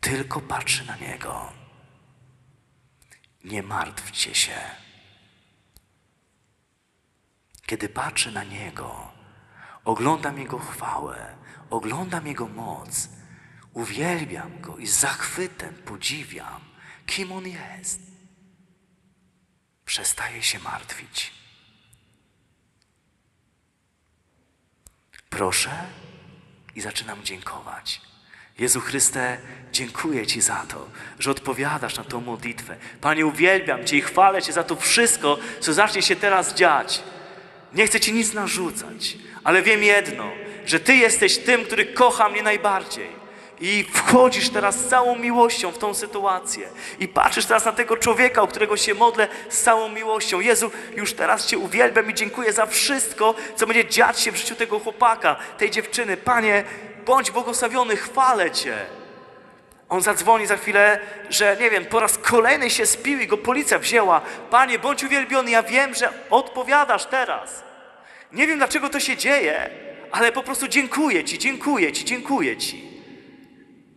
tylko 0.00 0.40
patrzę 0.40 0.84
na 0.84 0.96
Niego. 0.96 1.52
Nie 3.44 3.62
martwcie 3.62 4.34
się. 4.34 4.60
Kiedy 7.66 7.88
patrzę 7.88 8.30
na 8.30 8.44
Niego, 8.44 9.12
oglądam 9.84 10.38
Jego 10.38 10.58
chwałę, 10.58 11.36
oglądam 11.70 12.26
Jego 12.26 12.48
moc, 12.48 13.21
uwielbiam 13.74 14.60
Go 14.60 14.76
i 14.78 14.86
z 14.86 14.98
zachwytem 14.98 15.74
podziwiam, 15.74 16.60
kim 17.06 17.32
On 17.32 17.44
jest. 17.46 18.00
Przestaję 19.84 20.42
się 20.42 20.58
martwić. 20.58 21.32
Proszę 25.30 25.70
i 26.74 26.80
zaczynam 26.80 27.24
dziękować. 27.24 28.00
Jezu 28.58 28.80
Chryste, 28.80 29.38
dziękuję 29.72 30.26
Ci 30.26 30.40
za 30.40 30.66
to, 30.68 30.88
że 31.18 31.30
odpowiadasz 31.30 31.96
na 31.96 32.04
tą 32.04 32.20
modlitwę. 32.20 32.76
Panie, 33.00 33.26
uwielbiam 33.26 33.84
Cię 33.84 33.96
i 33.96 34.00
chwalę 34.00 34.42
Cię 34.42 34.52
za 34.52 34.64
to 34.64 34.76
wszystko, 34.76 35.38
co 35.60 35.72
zacznie 35.72 36.02
się 36.02 36.16
teraz 36.16 36.54
dziać. 36.54 37.02
Nie 37.72 37.86
chcę 37.86 38.00
Ci 38.00 38.12
nic 38.12 38.32
narzucać, 38.32 39.16
ale 39.44 39.62
wiem 39.62 39.82
jedno, 39.82 40.32
że 40.66 40.80
Ty 40.80 40.96
jesteś 40.96 41.38
tym, 41.38 41.64
który 41.64 41.86
kocha 41.86 42.28
mnie 42.28 42.42
najbardziej. 42.42 43.21
I 43.64 43.84
wchodzisz 43.92 44.50
teraz 44.50 44.76
z 44.76 44.88
całą 44.88 45.16
miłością 45.16 45.70
w 45.70 45.78
tą 45.78 45.94
sytuację. 45.94 46.68
I 46.98 47.08
patrzysz 47.08 47.46
teraz 47.46 47.64
na 47.64 47.72
tego 47.72 47.96
człowieka, 47.96 48.42
o 48.42 48.46
którego 48.46 48.76
się 48.76 48.94
modlę 48.94 49.28
z 49.48 49.62
całą 49.62 49.88
miłością. 49.88 50.40
Jezu, 50.40 50.70
już 50.96 51.14
teraz 51.14 51.46
Cię 51.46 51.58
uwielbiam 51.58 52.10
i 52.10 52.14
dziękuję 52.14 52.52
za 52.52 52.66
wszystko, 52.66 53.34
co 53.56 53.66
będzie 53.66 53.86
dziać 53.88 54.20
się 54.20 54.32
w 54.32 54.36
życiu 54.36 54.54
tego 54.54 54.78
chłopaka, 54.78 55.36
tej 55.58 55.70
dziewczyny. 55.70 56.16
Panie, 56.16 56.64
bądź 57.06 57.30
błogosławiony, 57.30 57.96
chwalę 57.96 58.50
Cię. 58.50 58.76
On 59.88 60.00
zadzwoni 60.00 60.46
za 60.46 60.56
chwilę, 60.56 61.00
że 61.30 61.56
nie 61.60 61.70
wiem, 61.70 61.86
po 61.86 62.00
raz 62.00 62.18
kolejny 62.18 62.70
się 62.70 62.86
spił 62.86 63.20
i 63.20 63.26
go 63.26 63.38
policja 63.38 63.78
wzięła. 63.78 64.20
Panie, 64.50 64.78
bądź 64.78 65.04
uwielbiony, 65.04 65.50
ja 65.50 65.62
wiem, 65.62 65.94
że 65.94 66.12
odpowiadasz 66.30 67.06
teraz. 67.06 67.62
Nie 68.32 68.46
wiem, 68.46 68.58
dlaczego 68.58 68.88
to 68.88 69.00
się 69.00 69.16
dzieje, 69.16 69.70
ale 70.12 70.32
po 70.32 70.42
prostu 70.42 70.68
dziękuję 70.68 71.24
Ci, 71.24 71.38
dziękuję 71.38 71.92
Ci, 71.92 72.04
dziękuję 72.04 72.56
Ci. 72.56 72.91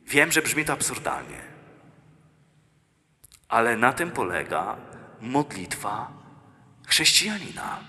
Wiem, 0.05 0.31
że 0.31 0.41
brzmi 0.41 0.65
to 0.65 0.73
absurdalnie, 0.73 1.41
ale 3.47 3.77
na 3.77 3.93
tym 3.93 4.11
polega 4.11 4.77
modlitwa 5.21 6.11
chrześcijanina. 6.87 7.79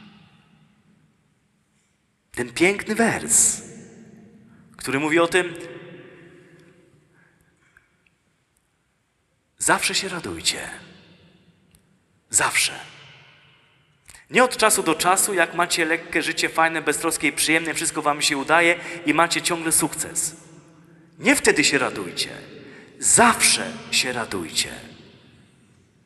Ten 2.33 2.53
piękny 2.53 2.95
wers, 2.95 3.63
który 4.77 5.01
mówi 5.01 5.19
o 5.19 5.29
tym, 5.29 5.55
zawsze 9.59 9.95
się 9.95 10.09
radujcie. 10.09 10.69
Zawsze. 12.31 12.73
Nie 14.31 14.45
od 14.45 14.57
czasu 14.57 14.83
do 14.83 14.95
czasu, 14.95 15.35
jak 15.35 15.55
macie 15.55 15.85
lekkie 15.85 16.23
życie, 16.23 16.49
fajne, 16.49 16.83
beztroskie 16.83 17.29
i 17.29 17.33
przyjemne, 17.33 17.75
wszystko 17.75 18.03
wam 18.03 18.23
się 18.23 18.37
udaje 18.37 18.79
i 19.07 19.15
macie 19.15 19.43
ciągle 19.43 19.73
sukces. 19.73 20.46
Nie 21.19 21.37
wtedy 21.37 21.65
się 21.65 21.79
radujcie. 21.79 22.31
Zawsze 22.99 23.73
się 23.91 24.13
radujcie. 24.13 24.71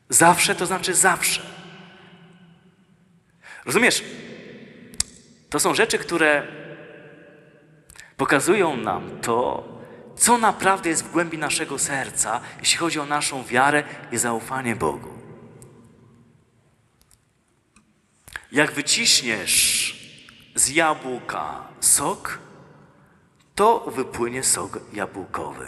Zawsze 0.09 0.55
to 0.55 0.67
znaczy 0.67 0.95
zawsze. 0.95 1.43
Rozumiesz? 3.65 4.05
To 5.51 5.61
są 5.61 5.75
rzeczy, 5.75 5.99
które 5.99 6.47
pokazują 8.17 8.77
nam 8.77 9.21
to, 9.21 9.69
co 10.17 10.39
naprawdę 10.39 10.89
jest 10.89 11.05
w 11.05 11.11
głębi 11.11 11.39
naszego 11.39 11.79
serca, 11.79 12.41
jeśli 12.61 12.79
chodzi 12.79 13.01
o 13.01 13.07
naszą 13.07 13.45
wiarę 13.45 13.85
i 14.13 14.19
zaufanie 14.19 14.77
Bogu. 14.77 15.19
Jak 18.53 18.73
wyciśniesz 18.73 19.51
z 20.55 20.69
jabłka 20.69 21.69
sok, 21.81 22.39
to 23.61 23.91
wypłynie 23.91 24.43
sok 24.43 24.79
jabłkowy. 24.93 25.67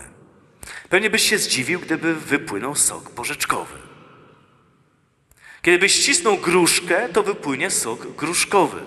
Pewnie 0.89 1.11
byś 1.11 1.23
się 1.23 1.39
zdziwił, 1.39 1.81
gdyby 1.81 2.15
wypłynął 2.15 2.75
sok 2.75 3.11
porzeczkowy. 3.11 3.75
Kiedy 5.63 5.79
byś 5.79 5.93
ścisnął 5.93 6.39
gruszkę, 6.39 7.09
to 7.09 7.23
wypłynie 7.23 7.71
sok 7.71 8.17
gruszkowy. 8.17 8.83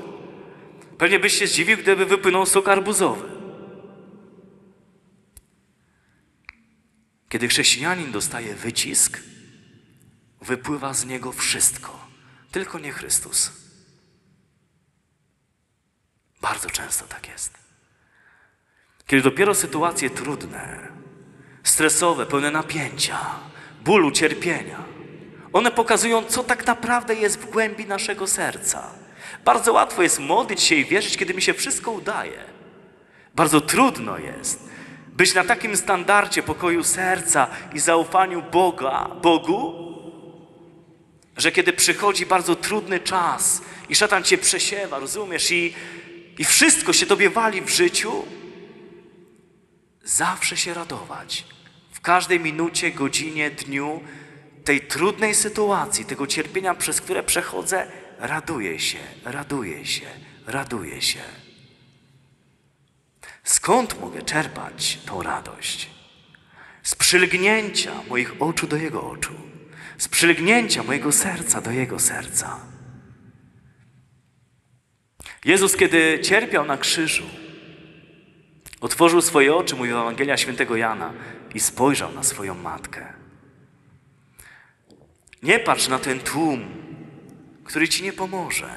Pewnie 0.97 1.19
byś 1.19 1.39
się 1.39 1.47
zdziwił, 1.47 1.77
gdyby 1.77 2.05
wypłynął 2.05 2.45
sok 2.45 2.67
arbuzowy. 2.67 3.29
Kiedy 7.29 7.47
chrześcijanin 7.47 8.11
dostaje 8.11 8.55
wycisk, 8.55 9.19
wypływa 10.41 10.93
z 10.93 11.05
niego 11.05 11.31
wszystko, 11.31 12.07
tylko 12.51 12.79
nie 12.79 12.91
Chrystus. 12.91 13.51
Bardzo 16.41 16.69
często 16.69 17.07
tak 17.07 17.27
jest. 17.27 17.64
Kiedy 19.07 19.23
dopiero 19.23 19.55
sytuacje 19.55 20.09
trudne, 20.09 20.87
stresowe, 21.63 22.25
pełne 22.25 22.51
napięcia, 22.51 23.19
bólu, 23.81 24.11
cierpienia, 24.11 24.83
one 25.53 25.71
pokazują, 25.71 26.23
co 26.23 26.43
tak 26.43 26.67
naprawdę 26.67 27.15
jest 27.15 27.39
w 27.39 27.49
głębi 27.49 27.85
naszego 27.85 28.27
serca. 28.27 28.89
Bardzo 29.45 29.73
łatwo 29.73 30.03
jest 30.03 30.19
modlić 30.19 30.61
się 30.61 30.75
i 30.75 30.85
wierzyć, 30.85 31.17
kiedy 31.17 31.33
mi 31.33 31.41
się 31.41 31.53
wszystko 31.53 31.91
udaje. 31.91 32.43
Bardzo 33.35 33.61
trudno 33.61 34.17
jest 34.17 34.69
być 35.07 35.33
na 35.33 35.43
takim 35.43 35.77
standardzie 35.77 36.43
pokoju 36.43 36.83
serca 36.83 37.47
i 37.73 37.79
zaufaniu 37.79 38.43
Boga, 38.51 39.09
Bogu, 39.21 39.73
że 41.37 41.51
kiedy 41.51 41.73
przychodzi 41.73 42.25
bardzo 42.25 42.55
trudny 42.55 42.99
czas 42.99 43.61
i 43.89 43.95
szatan 43.95 44.23
cię 44.23 44.37
przesiewa, 44.37 44.99
rozumiesz, 44.99 45.51
i, 45.51 45.73
i 46.37 46.45
wszystko 46.45 46.93
się 46.93 47.05
tobie 47.05 47.29
wali 47.29 47.61
w 47.61 47.69
życiu, 47.69 48.25
zawsze 50.05 50.57
się 50.57 50.73
radować. 50.73 51.45
W 51.91 52.01
każdej 52.01 52.39
minucie, 52.39 52.91
godzinie, 52.91 53.51
dniu 53.51 54.03
tej 54.63 54.81
trudnej 54.81 55.35
sytuacji, 55.35 56.05
tego 56.05 56.27
cierpienia, 56.27 56.73
przez 56.73 57.01
które 57.01 57.23
przechodzę, 57.23 57.87
raduję 58.19 58.79
się, 58.79 58.99
raduję 59.23 59.85
się, 59.85 60.05
raduję 60.47 61.01
się. 61.01 61.19
Skąd 63.43 64.01
mogę 64.01 64.21
czerpać 64.21 64.99
tą 65.05 65.23
radość? 65.23 65.89
Z 66.83 66.95
przylgnięcia 66.95 67.91
moich 68.09 68.41
oczu 68.41 68.67
do 68.67 68.77
Jego 68.77 69.09
oczu, 69.09 69.33
z 69.97 70.07
przylgnięcia 70.07 70.83
mojego 70.83 71.11
serca 71.11 71.61
do 71.61 71.71
Jego 71.71 71.99
serca. 71.99 72.59
Jezus, 75.45 75.75
kiedy 75.75 76.19
cierpiał 76.23 76.65
na 76.65 76.77
krzyżu, 76.77 77.23
otworzył 78.85 79.21
swoje 79.21 79.55
oczy, 79.55 79.75
mówił 79.75 79.97
Ewangelia 79.99 80.37
Świętego 80.37 80.75
Jana, 80.75 81.13
i 81.53 81.59
spojrzał 81.59 82.11
na 82.11 82.23
swoją 82.23 82.55
matkę. 82.55 83.13
Nie 85.43 85.59
patrz 85.59 85.87
na 85.87 85.99
ten 85.99 86.19
tłum, 86.19 86.65
który 87.63 87.87
ci 87.87 88.03
nie 88.03 88.13
pomoże. 88.13 88.69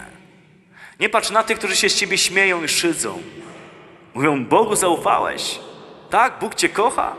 Nie 1.00 1.09
patrz 1.09 1.30
na 1.30 1.42
tych, 1.42 1.59
którzy 1.59 1.76
się 1.76 1.88
z 1.88 1.94
ciebie 1.94 2.18
śmieją 2.18 2.64
i 2.64 2.68
szydzą. 2.68 3.22
Mówią, 4.14 4.44
Bogu 4.44 4.76
zaufałeś. 4.76 5.61
Tak, 6.11 6.38
Bóg 6.40 6.54
cię 6.54 6.68
kocha. 6.68 7.16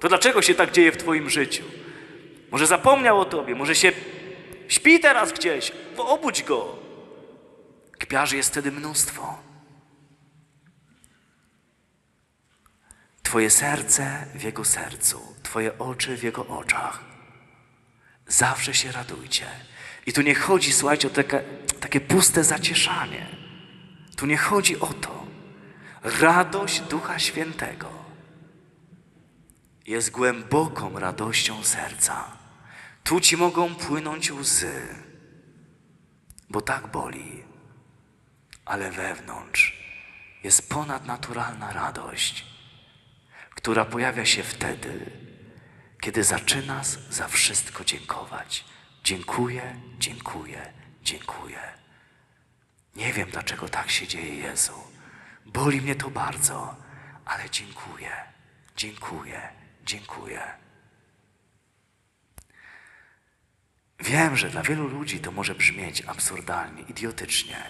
To 0.00 0.08
dlaczego 0.08 0.42
się 0.42 0.54
tak 0.54 0.70
dzieje 0.70 0.92
w 0.92 0.96
twoim 0.96 1.30
życiu? 1.30 1.64
Może 2.50 2.66
zapomniał 2.66 3.20
o 3.20 3.24
tobie, 3.24 3.54
może 3.54 3.74
się 3.74 3.92
śpi 4.68 5.00
teraz 5.00 5.32
gdzieś. 5.32 5.72
Obudź 5.96 6.42
go. 6.42 6.76
Kpiarzy 7.98 8.36
jest 8.36 8.50
wtedy 8.50 8.72
mnóstwo. 8.72 9.47
Twoje 13.28 13.50
serce 13.50 14.26
w 14.34 14.42
Jego 14.42 14.64
sercu, 14.64 15.34
Twoje 15.42 15.78
oczy 15.78 16.16
w 16.16 16.22
Jego 16.22 16.46
oczach. 16.46 17.04
Zawsze 18.26 18.74
się 18.74 18.92
radujcie. 18.92 19.46
I 20.06 20.12
tu 20.12 20.22
nie 20.22 20.34
chodzi, 20.34 20.72
słuchajcie, 20.72 21.08
o 21.08 21.10
takie, 21.10 21.42
takie 21.80 22.00
puste 22.00 22.44
zacieszanie. 22.44 23.26
Tu 24.16 24.26
nie 24.26 24.36
chodzi 24.36 24.80
o 24.80 24.86
to. 24.86 25.26
Radość 26.02 26.80
Ducha 26.80 27.18
Świętego 27.18 27.90
jest 29.86 30.10
głęboką 30.10 30.98
radością 30.98 31.64
serca. 31.64 32.24
Tu 33.04 33.20
ci 33.20 33.36
mogą 33.36 33.74
płynąć 33.74 34.32
łzy. 34.32 34.82
bo 36.50 36.60
tak 36.60 36.86
boli, 36.86 37.44
ale 38.64 38.90
wewnątrz 38.90 39.78
jest 40.44 40.68
ponadnaturalna 40.68 41.72
radość, 41.72 42.47
która 43.58 43.84
pojawia 43.84 44.24
się 44.24 44.42
wtedy, 44.42 45.10
kiedy 46.00 46.24
zaczynasz 46.24 46.86
za 47.10 47.28
wszystko 47.28 47.84
dziękować. 47.84 48.64
Dziękuję, 49.04 49.80
dziękuję, 49.98 50.72
dziękuję. 51.02 51.58
Nie 52.96 53.12
wiem, 53.12 53.30
dlaczego 53.30 53.68
tak 53.68 53.90
się 53.90 54.06
dzieje, 54.06 54.34
Jezu. 54.34 54.72
Boli 55.46 55.80
mnie 55.80 55.94
to 55.94 56.10
bardzo, 56.10 56.76
ale 57.24 57.50
dziękuję, 57.50 58.10
dziękuję, 58.76 59.48
dziękuję. 59.84 60.42
Wiem, 64.00 64.36
że 64.36 64.50
dla 64.50 64.62
wielu 64.62 64.88
ludzi 64.88 65.20
to 65.20 65.32
może 65.32 65.54
brzmieć 65.54 66.02
absurdalnie, 66.06 66.82
idiotycznie, 66.82 67.62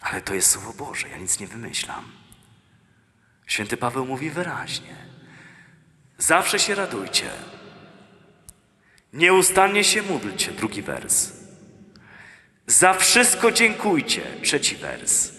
ale 0.00 0.20
to 0.22 0.34
jest 0.34 0.50
Słowo 0.50 0.72
Boże, 0.72 1.08
ja 1.08 1.16
nic 1.16 1.40
nie 1.40 1.46
wymyślam. 1.46 2.12
Święty 3.46 3.76
Paweł 3.76 4.06
mówi 4.06 4.30
wyraźnie: 4.30 5.13
Zawsze 6.26 6.58
się 6.58 6.74
radujcie, 6.74 7.30
nieustannie 9.12 9.84
się 9.84 10.02
módlcie, 10.02 10.52
drugi 10.52 10.82
wers. 10.82 11.32
Za 12.66 12.94
wszystko 12.94 13.52
dziękujcie, 13.52 14.22
trzeci 14.42 14.76
wers, 14.76 15.32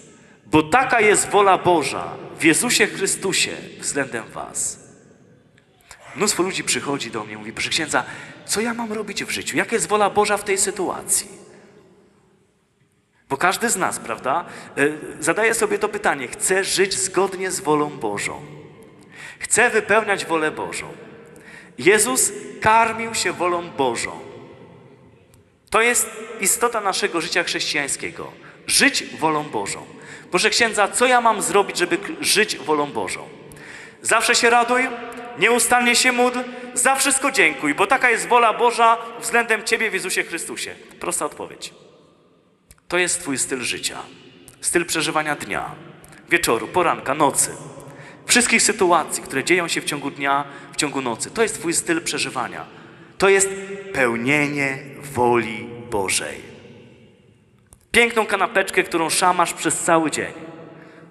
bo 0.46 0.64
taka 0.64 1.02
jest 1.02 1.30
wola 1.30 1.58
Boża 1.58 2.18
w 2.40 2.44
Jezusie 2.44 2.88
Chrystusie 2.88 3.52
względem 3.80 4.24
Was. 4.30 4.80
Mnóstwo 6.16 6.44
ludzi 6.44 6.64
przychodzi 6.64 7.12
do 7.12 7.24
mnie 7.24 7.34
i 7.34 7.38
mówi, 7.38 7.54
proszę 7.54 7.70
księdza, 7.70 8.04
co 8.46 8.62
ja 8.62 8.74
mam 8.74 8.94
robić 8.94 9.24
w 9.24 9.30
życiu? 9.30 9.58
Jaka 9.58 9.76
jest 9.76 9.88
wola 9.88 10.10
Boża 10.10 10.38
w 10.38 10.44
tej 10.44 10.58
sytuacji? 10.58 11.28
Bo 13.30 13.38
każdy 13.38 13.70
z 13.70 13.76
nas, 13.76 14.00
prawda, 14.00 14.46
y, 14.78 14.98
zadaje 15.20 15.54
sobie 15.54 15.80
to 15.80 15.90
pytanie, 15.90 16.28
chce 16.28 16.64
żyć 16.64 16.94
zgodnie 16.94 17.52
z 17.52 17.60
wolą 17.60 17.90
Bożą. 17.90 18.64
Chce 19.40 19.70
wypełniać 19.70 20.26
wolę 20.26 20.52
Bożą. 20.52 20.94
Jezus 21.78 22.32
karmił 22.62 23.16
się 23.16 23.34
wolą 23.34 23.70
Bożą. 23.70 24.20
To 25.70 25.82
jest 25.82 26.10
istota 26.40 26.82
naszego 26.82 27.22
życia 27.22 27.44
chrześcijańskiego. 27.44 28.32
Żyć 28.68 29.04
wolą 29.04 29.44
Bożą. 29.44 29.86
Proszę 30.32 30.50
księdza, 30.50 30.88
co 30.88 31.06
ja 31.06 31.22
mam 31.22 31.42
zrobić, 31.42 31.78
żeby 31.78 31.98
żyć 32.22 32.58
wolą 32.58 32.92
Bożą? 32.92 33.28
Zawsze 34.02 34.36
się 34.36 34.50
raduj, 34.50 34.88
nieustannie 35.40 35.96
się 35.96 36.12
módl, 36.12 36.40
za 36.74 36.96
wszystko 36.96 37.32
dziękuj, 37.32 37.76
bo 37.76 37.88
taka 37.88 38.10
jest 38.10 38.28
wola 38.28 38.54
Boża 38.54 38.98
względem 39.20 39.64
Ciebie 39.64 39.90
w 39.90 39.94
Jezusie 39.94 40.24
Chrystusie. 40.24 40.76
Prosta 41.00 41.26
odpowiedź. 41.26 41.74
To 42.88 42.98
jest 42.98 43.20
Twój 43.20 43.38
styl 43.38 43.62
życia, 43.62 43.98
styl 44.62 44.86
przeżywania 44.86 45.36
dnia, 45.36 45.76
wieczoru, 46.30 46.68
poranka, 46.68 47.14
nocy. 47.14 47.52
Wszystkich 48.26 48.62
sytuacji, 48.62 49.24
które 49.24 49.44
dzieją 49.44 49.68
się 49.68 49.82
w 49.82 49.86
ciągu 49.86 50.12
dnia, 50.12 50.46
w 50.74 50.76
ciągu 50.76 51.02
nocy. 51.02 51.32
To 51.32 51.44
jest 51.44 51.60
Twój 51.60 51.74
styl 51.74 52.02
przeżywania. 52.02 52.66
To 53.18 53.30
jest 53.30 53.50
pełnienie 53.94 54.78
woli 55.14 55.70
Bożej. 55.92 56.42
Piękną 57.92 58.26
kanapeczkę, 58.26 58.84
którą 58.84 59.10
szamasz 59.10 59.54
przez 59.54 59.80
cały 59.80 60.12
dzień. 60.12 60.34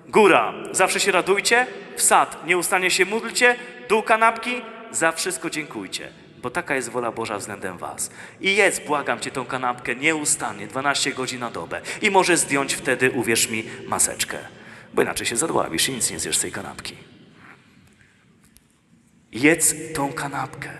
Góra, 0.08 0.54
zawsze 0.72 1.00
się 1.00 1.12
radujcie. 1.12 1.66
Wsad, 1.96 2.46
nieustannie 2.46 2.90
się 2.90 3.04
módlcie. 3.04 3.56
Dół 3.88 4.02
kanapki, 4.02 4.62
za 4.90 5.12
wszystko 5.12 5.50
dziękujcie. 5.50 6.08
Bo 6.42 6.50
taka 6.50 6.74
jest 6.74 6.88
wola 6.88 7.12
Boża 7.12 7.38
względem 7.38 7.78
was. 7.78 8.10
I 8.40 8.56
jedz, 8.56 8.80
błagam 8.80 9.20
Cię, 9.20 9.30
tą 9.30 9.44
kanapkę 9.44 9.96
nieustannie, 9.96 10.66
12 10.66 11.12
godzin 11.12 11.40
na 11.40 11.50
dobę. 11.50 11.80
I 12.02 12.10
możesz 12.10 12.38
zdjąć 12.38 12.74
wtedy, 12.74 13.10
uwierz 13.10 13.48
mi, 13.48 13.64
maseczkę. 13.86 14.38
Bo 14.94 15.02
inaczej 15.02 15.26
się 15.26 15.36
zadławisz 15.36 15.88
i 15.88 15.92
nic 15.92 16.10
nie 16.10 16.20
zjesz 16.20 16.38
z 16.38 16.40
tej 16.40 16.52
kanapki. 16.52 16.96
Jedz 19.32 19.74
tą 19.94 20.12
kanapkę, 20.12 20.70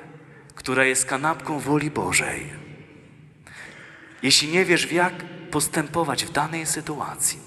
która 0.55 0.85
jest 0.85 1.05
kanapką 1.05 1.59
woli 1.61 1.91
Bożej. 1.91 2.53
Jeśli 4.23 4.49
nie 4.49 4.65
wiesz, 4.65 4.93
jak 4.93 5.15
postępować 5.51 6.25
w 6.25 6.33
danej 6.33 6.67
sytuacji, 6.67 7.41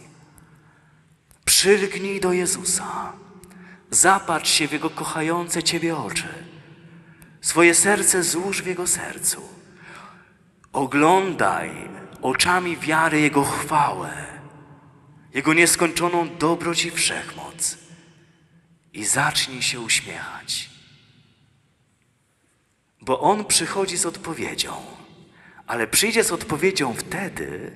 przylgnij 1.45 2.19
do 2.19 2.33
Jezusa. 2.33 3.13
Zapatrz 3.91 4.51
się 4.51 4.67
w 4.67 4.71
Jego 4.71 4.89
kochające 4.89 5.63
Ciebie 5.63 5.97
oczy. 5.97 6.27
Swoje 7.41 7.75
serce 7.75 8.23
złóż 8.23 8.61
w 8.61 8.65
Jego 8.65 8.87
sercu. 8.87 9.41
Oglądaj 10.73 11.71
oczami 12.21 12.77
wiary 12.77 13.21
Jego 13.21 13.43
chwałę, 13.43 14.26
Jego 15.33 15.53
nieskończoną 15.53 16.37
dobroć 16.37 16.85
i 16.85 16.91
wszechmoc 16.91 17.77
i 18.93 19.05
zacznij 19.05 19.61
się 19.61 19.79
uśmiechać. 19.79 20.69
Bo 23.01 23.19
On 23.19 23.45
przychodzi 23.45 23.97
z 23.97 24.05
odpowiedzią, 24.05 24.73
ale 25.67 25.87
przyjdzie 25.87 26.23
z 26.23 26.31
odpowiedzią 26.31 26.93
wtedy, 26.93 27.71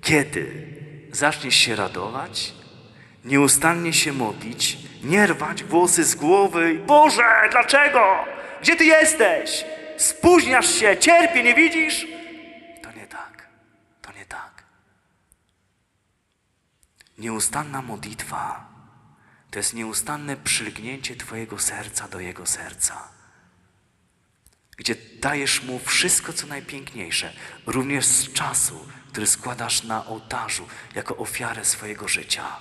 kiedy 0.00 0.66
zaczniesz 1.12 1.54
się 1.54 1.76
radować, 1.76 2.52
nieustannie 3.24 3.92
się 3.92 4.12
modlić, 4.12 4.78
nie 5.02 5.26
rwać 5.26 5.64
włosy 5.64 6.04
z 6.04 6.14
głowy 6.14 6.74
Boże, 6.86 7.48
dlaczego? 7.50 8.24
Gdzie 8.62 8.76
Ty 8.76 8.84
jesteś? 8.84 9.64
Spóźniasz 9.96 10.74
się, 10.74 10.96
cierpię, 10.96 11.42
nie 11.42 11.54
widzisz? 11.54 12.06
To 12.82 12.92
nie 12.92 13.06
tak, 13.06 13.48
to 14.02 14.12
nie 14.12 14.26
tak. 14.26 14.64
Nieustanna 17.18 17.82
modlitwa. 17.82 18.68
To 19.50 19.58
jest 19.58 19.74
nieustanne 19.74 20.36
przylgnięcie 20.36 21.16
Twojego 21.16 21.58
serca 21.58 22.08
do 22.08 22.20
Jego 22.20 22.46
serca. 22.46 23.08
Gdzie 24.76 24.94
dajesz 25.20 25.62
Mu 25.62 25.78
wszystko, 25.78 26.32
co 26.32 26.46
najpiękniejsze, 26.46 27.32
również 27.66 28.06
z 28.06 28.32
czasu, 28.32 28.88
który 29.08 29.26
składasz 29.26 29.82
na 29.82 30.06
ołtarzu 30.06 30.68
jako 30.94 31.16
ofiarę 31.16 31.64
swojego 31.64 32.08
życia. 32.08 32.56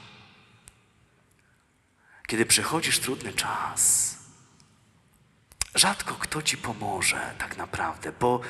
Kiedy 2.27 2.45
przechodzisz 2.45 2.99
trudny 2.99 3.33
czas, 3.33 4.15
rzadko 5.75 6.15
kto 6.15 6.41
Ci 6.41 6.57
pomoże 6.57 7.35
tak 7.37 7.57
naprawdę, 7.57 8.11
bo 8.11 8.41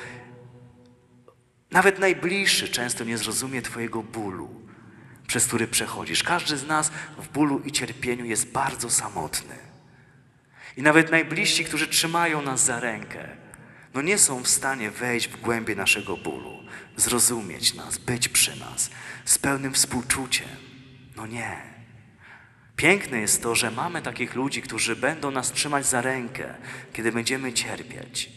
nawet 1.70 1.98
najbliższy 1.98 2.68
często 2.68 3.04
nie 3.04 3.18
zrozumie 3.18 3.62
Twojego 3.62 4.02
bólu, 4.02 4.67
przez 5.28 5.46
który 5.46 5.68
przechodzisz. 5.68 6.22
Każdy 6.22 6.56
z 6.56 6.66
nas 6.66 6.90
w 7.18 7.28
bólu 7.28 7.58
i 7.64 7.72
cierpieniu 7.72 8.24
jest 8.24 8.52
bardzo 8.52 8.90
samotny. 8.90 9.54
I 10.76 10.82
nawet 10.82 11.10
najbliżsi, 11.10 11.64
którzy 11.64 11.88
trzymają 11.88 12.42
nas 12.42 12.64
za 12.64 12.80
rękę, 12.80 13.28
no 13.94 14.02
nie 14.02 14.18
są 14.18 14.42
w 14.42 14.48
stanie 14.48 14.90
wejść 14.90 15.28
w 15.28 15.40
głębie 15.40 15.74
naszego 15.74 16.16
bólu, 16.16 16.62
zrozumieć 16.96 17.74
nas, 17.74 17.98
być 17.98 18.28
przy 18.28 18.60
nas 18.60 18.90
z 19.24 19.38
pełnym 19.38 19.74
współczuciem. 19.74 20.48
No 21.16 21.26
nie. 21.26 21.62
Piękne 22.76 23.20
jest 23.20 23.42
to, 23.42 23.54
że 23.54 23.70
mamy 23.70 24.02
takich 24.02 24.34
ludzi, 24.34 24.62
którzy 24.62 24.96
będą 24.96 25.30
nas 25.30 25.52
trzymać 25.52 25.86
za 25.86 26.00
rękę, 26.00 26.54
kiedy 26.92 27.12
będziemy 27.12 27.52
cierpieć, 27.52 28.30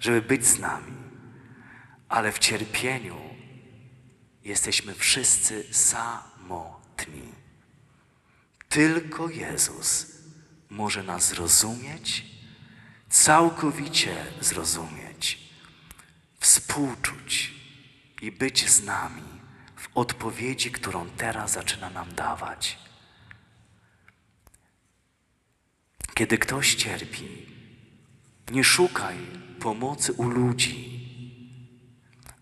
żeby 0.00 0.22
być 0.22 0.46
z 0.46 0.58
nami. 0.58 0.92
Ale 2.08 2.32
w 2.32 2.38
cierpieniu 2.38 3.16
jesteśmy 4.44 4.94
wszyscy 4.94 5.64
samotni. 6.48 7.32
Tylko 8.68 9.28
Jezus 9.28 10.06
może 10.70 11.02
nas 11.02 11.28
zrozumieć, 11.28 12.24
całkowicie 13.10 14.24
zrozumieć, 14.40 15.38
współczuć 16.40 17.54
i 18.22 18.32
być 18.32 18.70
z 18.70 18.84
nami 18.84 19.22
w 19.76 19.88
odpowiedzi, 19.94 20.70
którą 20.70 21.10
teraz 21.10 21.52
zaczyna 21.52 21.90
nam 21.90 22.14
dawać. 22.14 22.78
Kiedy 26.14 26.38
ktoś 26.38 26.74
cierpi, 26.74 27.46
nie 28.50 28.64
szukaj 28.64 29.16
pomocy 29.60 30.12
u 30.12 30.28
ludzi. 30.28 30.97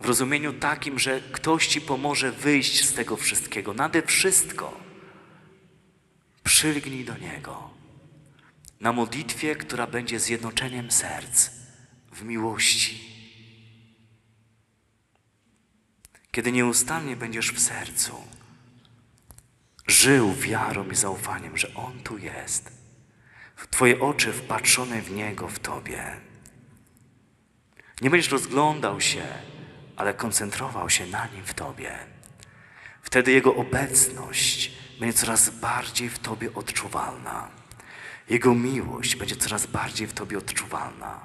W 0.00 0.06
rozumieniu 0.06 0.52
takim, 0.52 0.98
że 0.98 1.20
ktoś 1.20 1.66
ci 1.66 1.80
pomoże 1.80 2.32
wyjść 2.32 2.84
z 2.84 2.94
tego 2.94 3.16
wszystkiego. 3.16 3.74
Nade 3.74 4.02
wszystko 4.02 4.80
przylgnij 6.44 7.04
do 7.04 7.18
Niego 7.18 7.70
na 8.80 8.92
modlitwie, 8.92 9.56
która 9.56 9.86
będzie 9.86 10.20
zjednoczeniem 10.20 10.90
serc 10.90 11.50
w 12.12 12.22
miłości. 12.22 13.16
Kiedy 16.30 16.52
nieustannie 16.52 17.16
będziesz 17.16 17.52
w 17.52 17.60
sercu 17.60 18.16
żył 19.86 20.34
wiarą 20.34 20.90
i 20.90 20.94
zaufaniem, 20.94 21.56
że 21.56 21.74
On 21.74 22.00
tu 22.00 22.18
jest, 22.18 22.76
Twoje 23.70 24.00
oczy 24.00 24.32
wpatrzone 24.32 25.02
w 25.02 25.10
Niego, 25.10 25.48
w 25.48 25.58
Tobie. 25.58 26.16
Nie 28.00 28.10
będziesz 28.10 28.30
rozglądał 28.30 29.00
się, 29.00 29.24
ale 29.96 30.14
koncentrował 30.14 30.90
się 30.90 31.06
na 31.06 31.26
Nim 31.26 31.44
w 31.44 31.54
Tobie. 31.54 31.98
Wtedy 33.02 33.32
Jego 33.32 33.54
obecność 33.54 34.72
będzie 35.00 35.18
coraz 35.18 35.50
bardziej 35.50 36.08
w 36.08 36.18
Tobie 36.18 36.54
odczuwalna. 36.54 37.48
Jego 38.28 38.54
miłość 38.54 39.16
będzie 39.16 39.36
coraz 39.36 39.66
bardziej 39.66 40.06
w 40.06 40.12
Tobie 40.12 40.38
odczuwalna. 40.38 41.20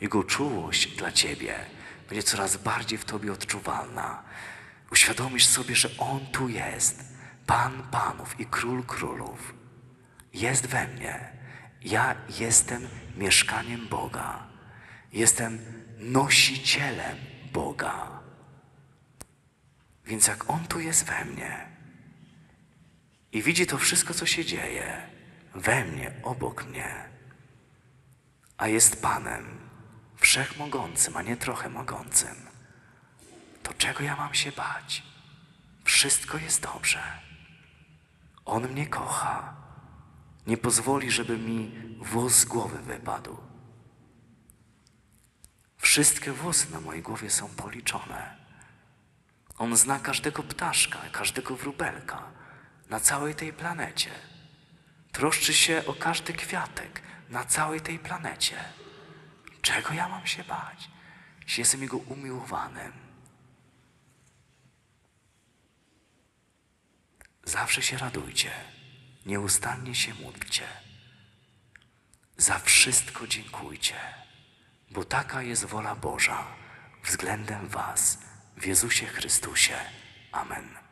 Jego 0.00 0.24
czułość 0.24 0.96
dla 0.96 1.12
Ciebie 1.12 1.54
będzie 2.08 2.22
coraz 2.22 2.56
bardziej 2.56 2.98
w 2.98 3.04
Tobie 3.04 3.32
odczuwalna. 3.32 4.22
Uświadomisz 4.92 5.46
sobie, 5.46 5.74
że 5.74 5.90
On 5.98 6.26
tu 6.32 6.48
jest, 6.48 7.04
Pan 7.46 7.82
Panów 7.90 8.40
i 8.40 8.46
Król 8.46 8.82
Królów. 8.82 9.54
Jest 10.32 10.66
we 10.66 10.88
mnie. 10.88 11.32
Ja 11.82 12.14
jestem 12.38 12.88
mieszkaniem 13.16 13.88
Boga. 13.88 14.46
Jestem 15.12 15.58
nosicielem 15.98 17.16
Boga. 17.54 18.20
Więc 20.04 20.26
jak 20.26 20.50
On 20.50 20.66
tu 20.66 20.80
jest 20.80 21.04
we 21.04 21.24
mnie 21.24 21.68
i 23.32 23.42
widzi 23.42 23.66
to 23.66 23.78
wszystko, 23.78 24.14
co 24.14 24.26
się 24.26 24.44
dzieje 24.44 25.06
we 25.54 25.84
mnie, 25.84 26.12
obok 26.22 26.66
mnie, 26.66 27.08
a 28.56 28.68
jest 28.68 29.02
Panem 29.02 29.44
wszechmogącym, 30.16 31.16
a 31.16 31.22
nie 31.22 31.36
trochę 31.36 31.68
mogącym, 31.68 32.36
to 33.62 33.74
czego 33.74 34.04
ja 34.04 34.16
mam 34.16 34.34
się 34.34 34.52
bać? 34.52 35.02
Wszystko 35.84 36.38
jest 36.38 36.62
dobrze. 36.62 37.02
On 38.44 38.68
mnie 38.68 38.86
kocha. 38.86 39.56
Nie 40.46 40.56
pozwoli, 40.56 41.10
żeby 41.10 41.38
mi 41.38 41.72
włos 42.00 42.34
z 42.34 42.44
głowy 42.44 42.78
wypadł. 42.78 43.43
Wszystkie 45.84 46.32
włosy 46.32 46.72
na 46.72 46.80
mojej 46.80 47.02
głowie 47.02 47.30
są 47.30 47.48
policzone. 47.48 48.36
On 49.58 49.76
zna 49.76 49.98
każdego 50.00 50.42
ptaszka, 50.42 50.98
każdego 51.12 51.56
wróbelka 51.56 52.22
na 52.90 53.00
całej 53.00 53.34
tej 53.34 53.52
planecie. 53.52 54.10
Troszczy 55.12 55.54
się 55.54 55.82
o 55.86 55.94
każdy 55.94 56.32
kwiatek 56.32 57.02
na 57.30 57.44
całej 57.44 57.80
tej 57.80 57.98
planecie. 57.98 58.56
Czego 59.62 59.94
ja 59.94 60.08
mam 60.08 60.26
się 60.26 60.44
bać, 60.44 60.90
jeśli 61.42 61.60
jestem 61.60 61.82
Jego 61.82 61.96
umiłowanym? 61.96 62.92
Zawsze 67.44 67.82
się 67.82 67.98
radujcie, 67.98 68.50
nieustannie 69.26 69.94
się 69.94 70.14
módlcie. 70.14 70.66
Za 72.36 72.58
wszystko 72.58 73.26
dziękujcie, 73.26 74.23
bo 74.94 75.04
taka 75.04 75.42
jest 75.42 75.64
wola 75.64 75.94
Boża 75.94 76.44
względem 77.04 77.68
Was 77.68 78.18
w 78.56 78.66
Jezusie 78.66 79.06
Chrystusie. 79.06 79.74
Amen. 80.32 80.83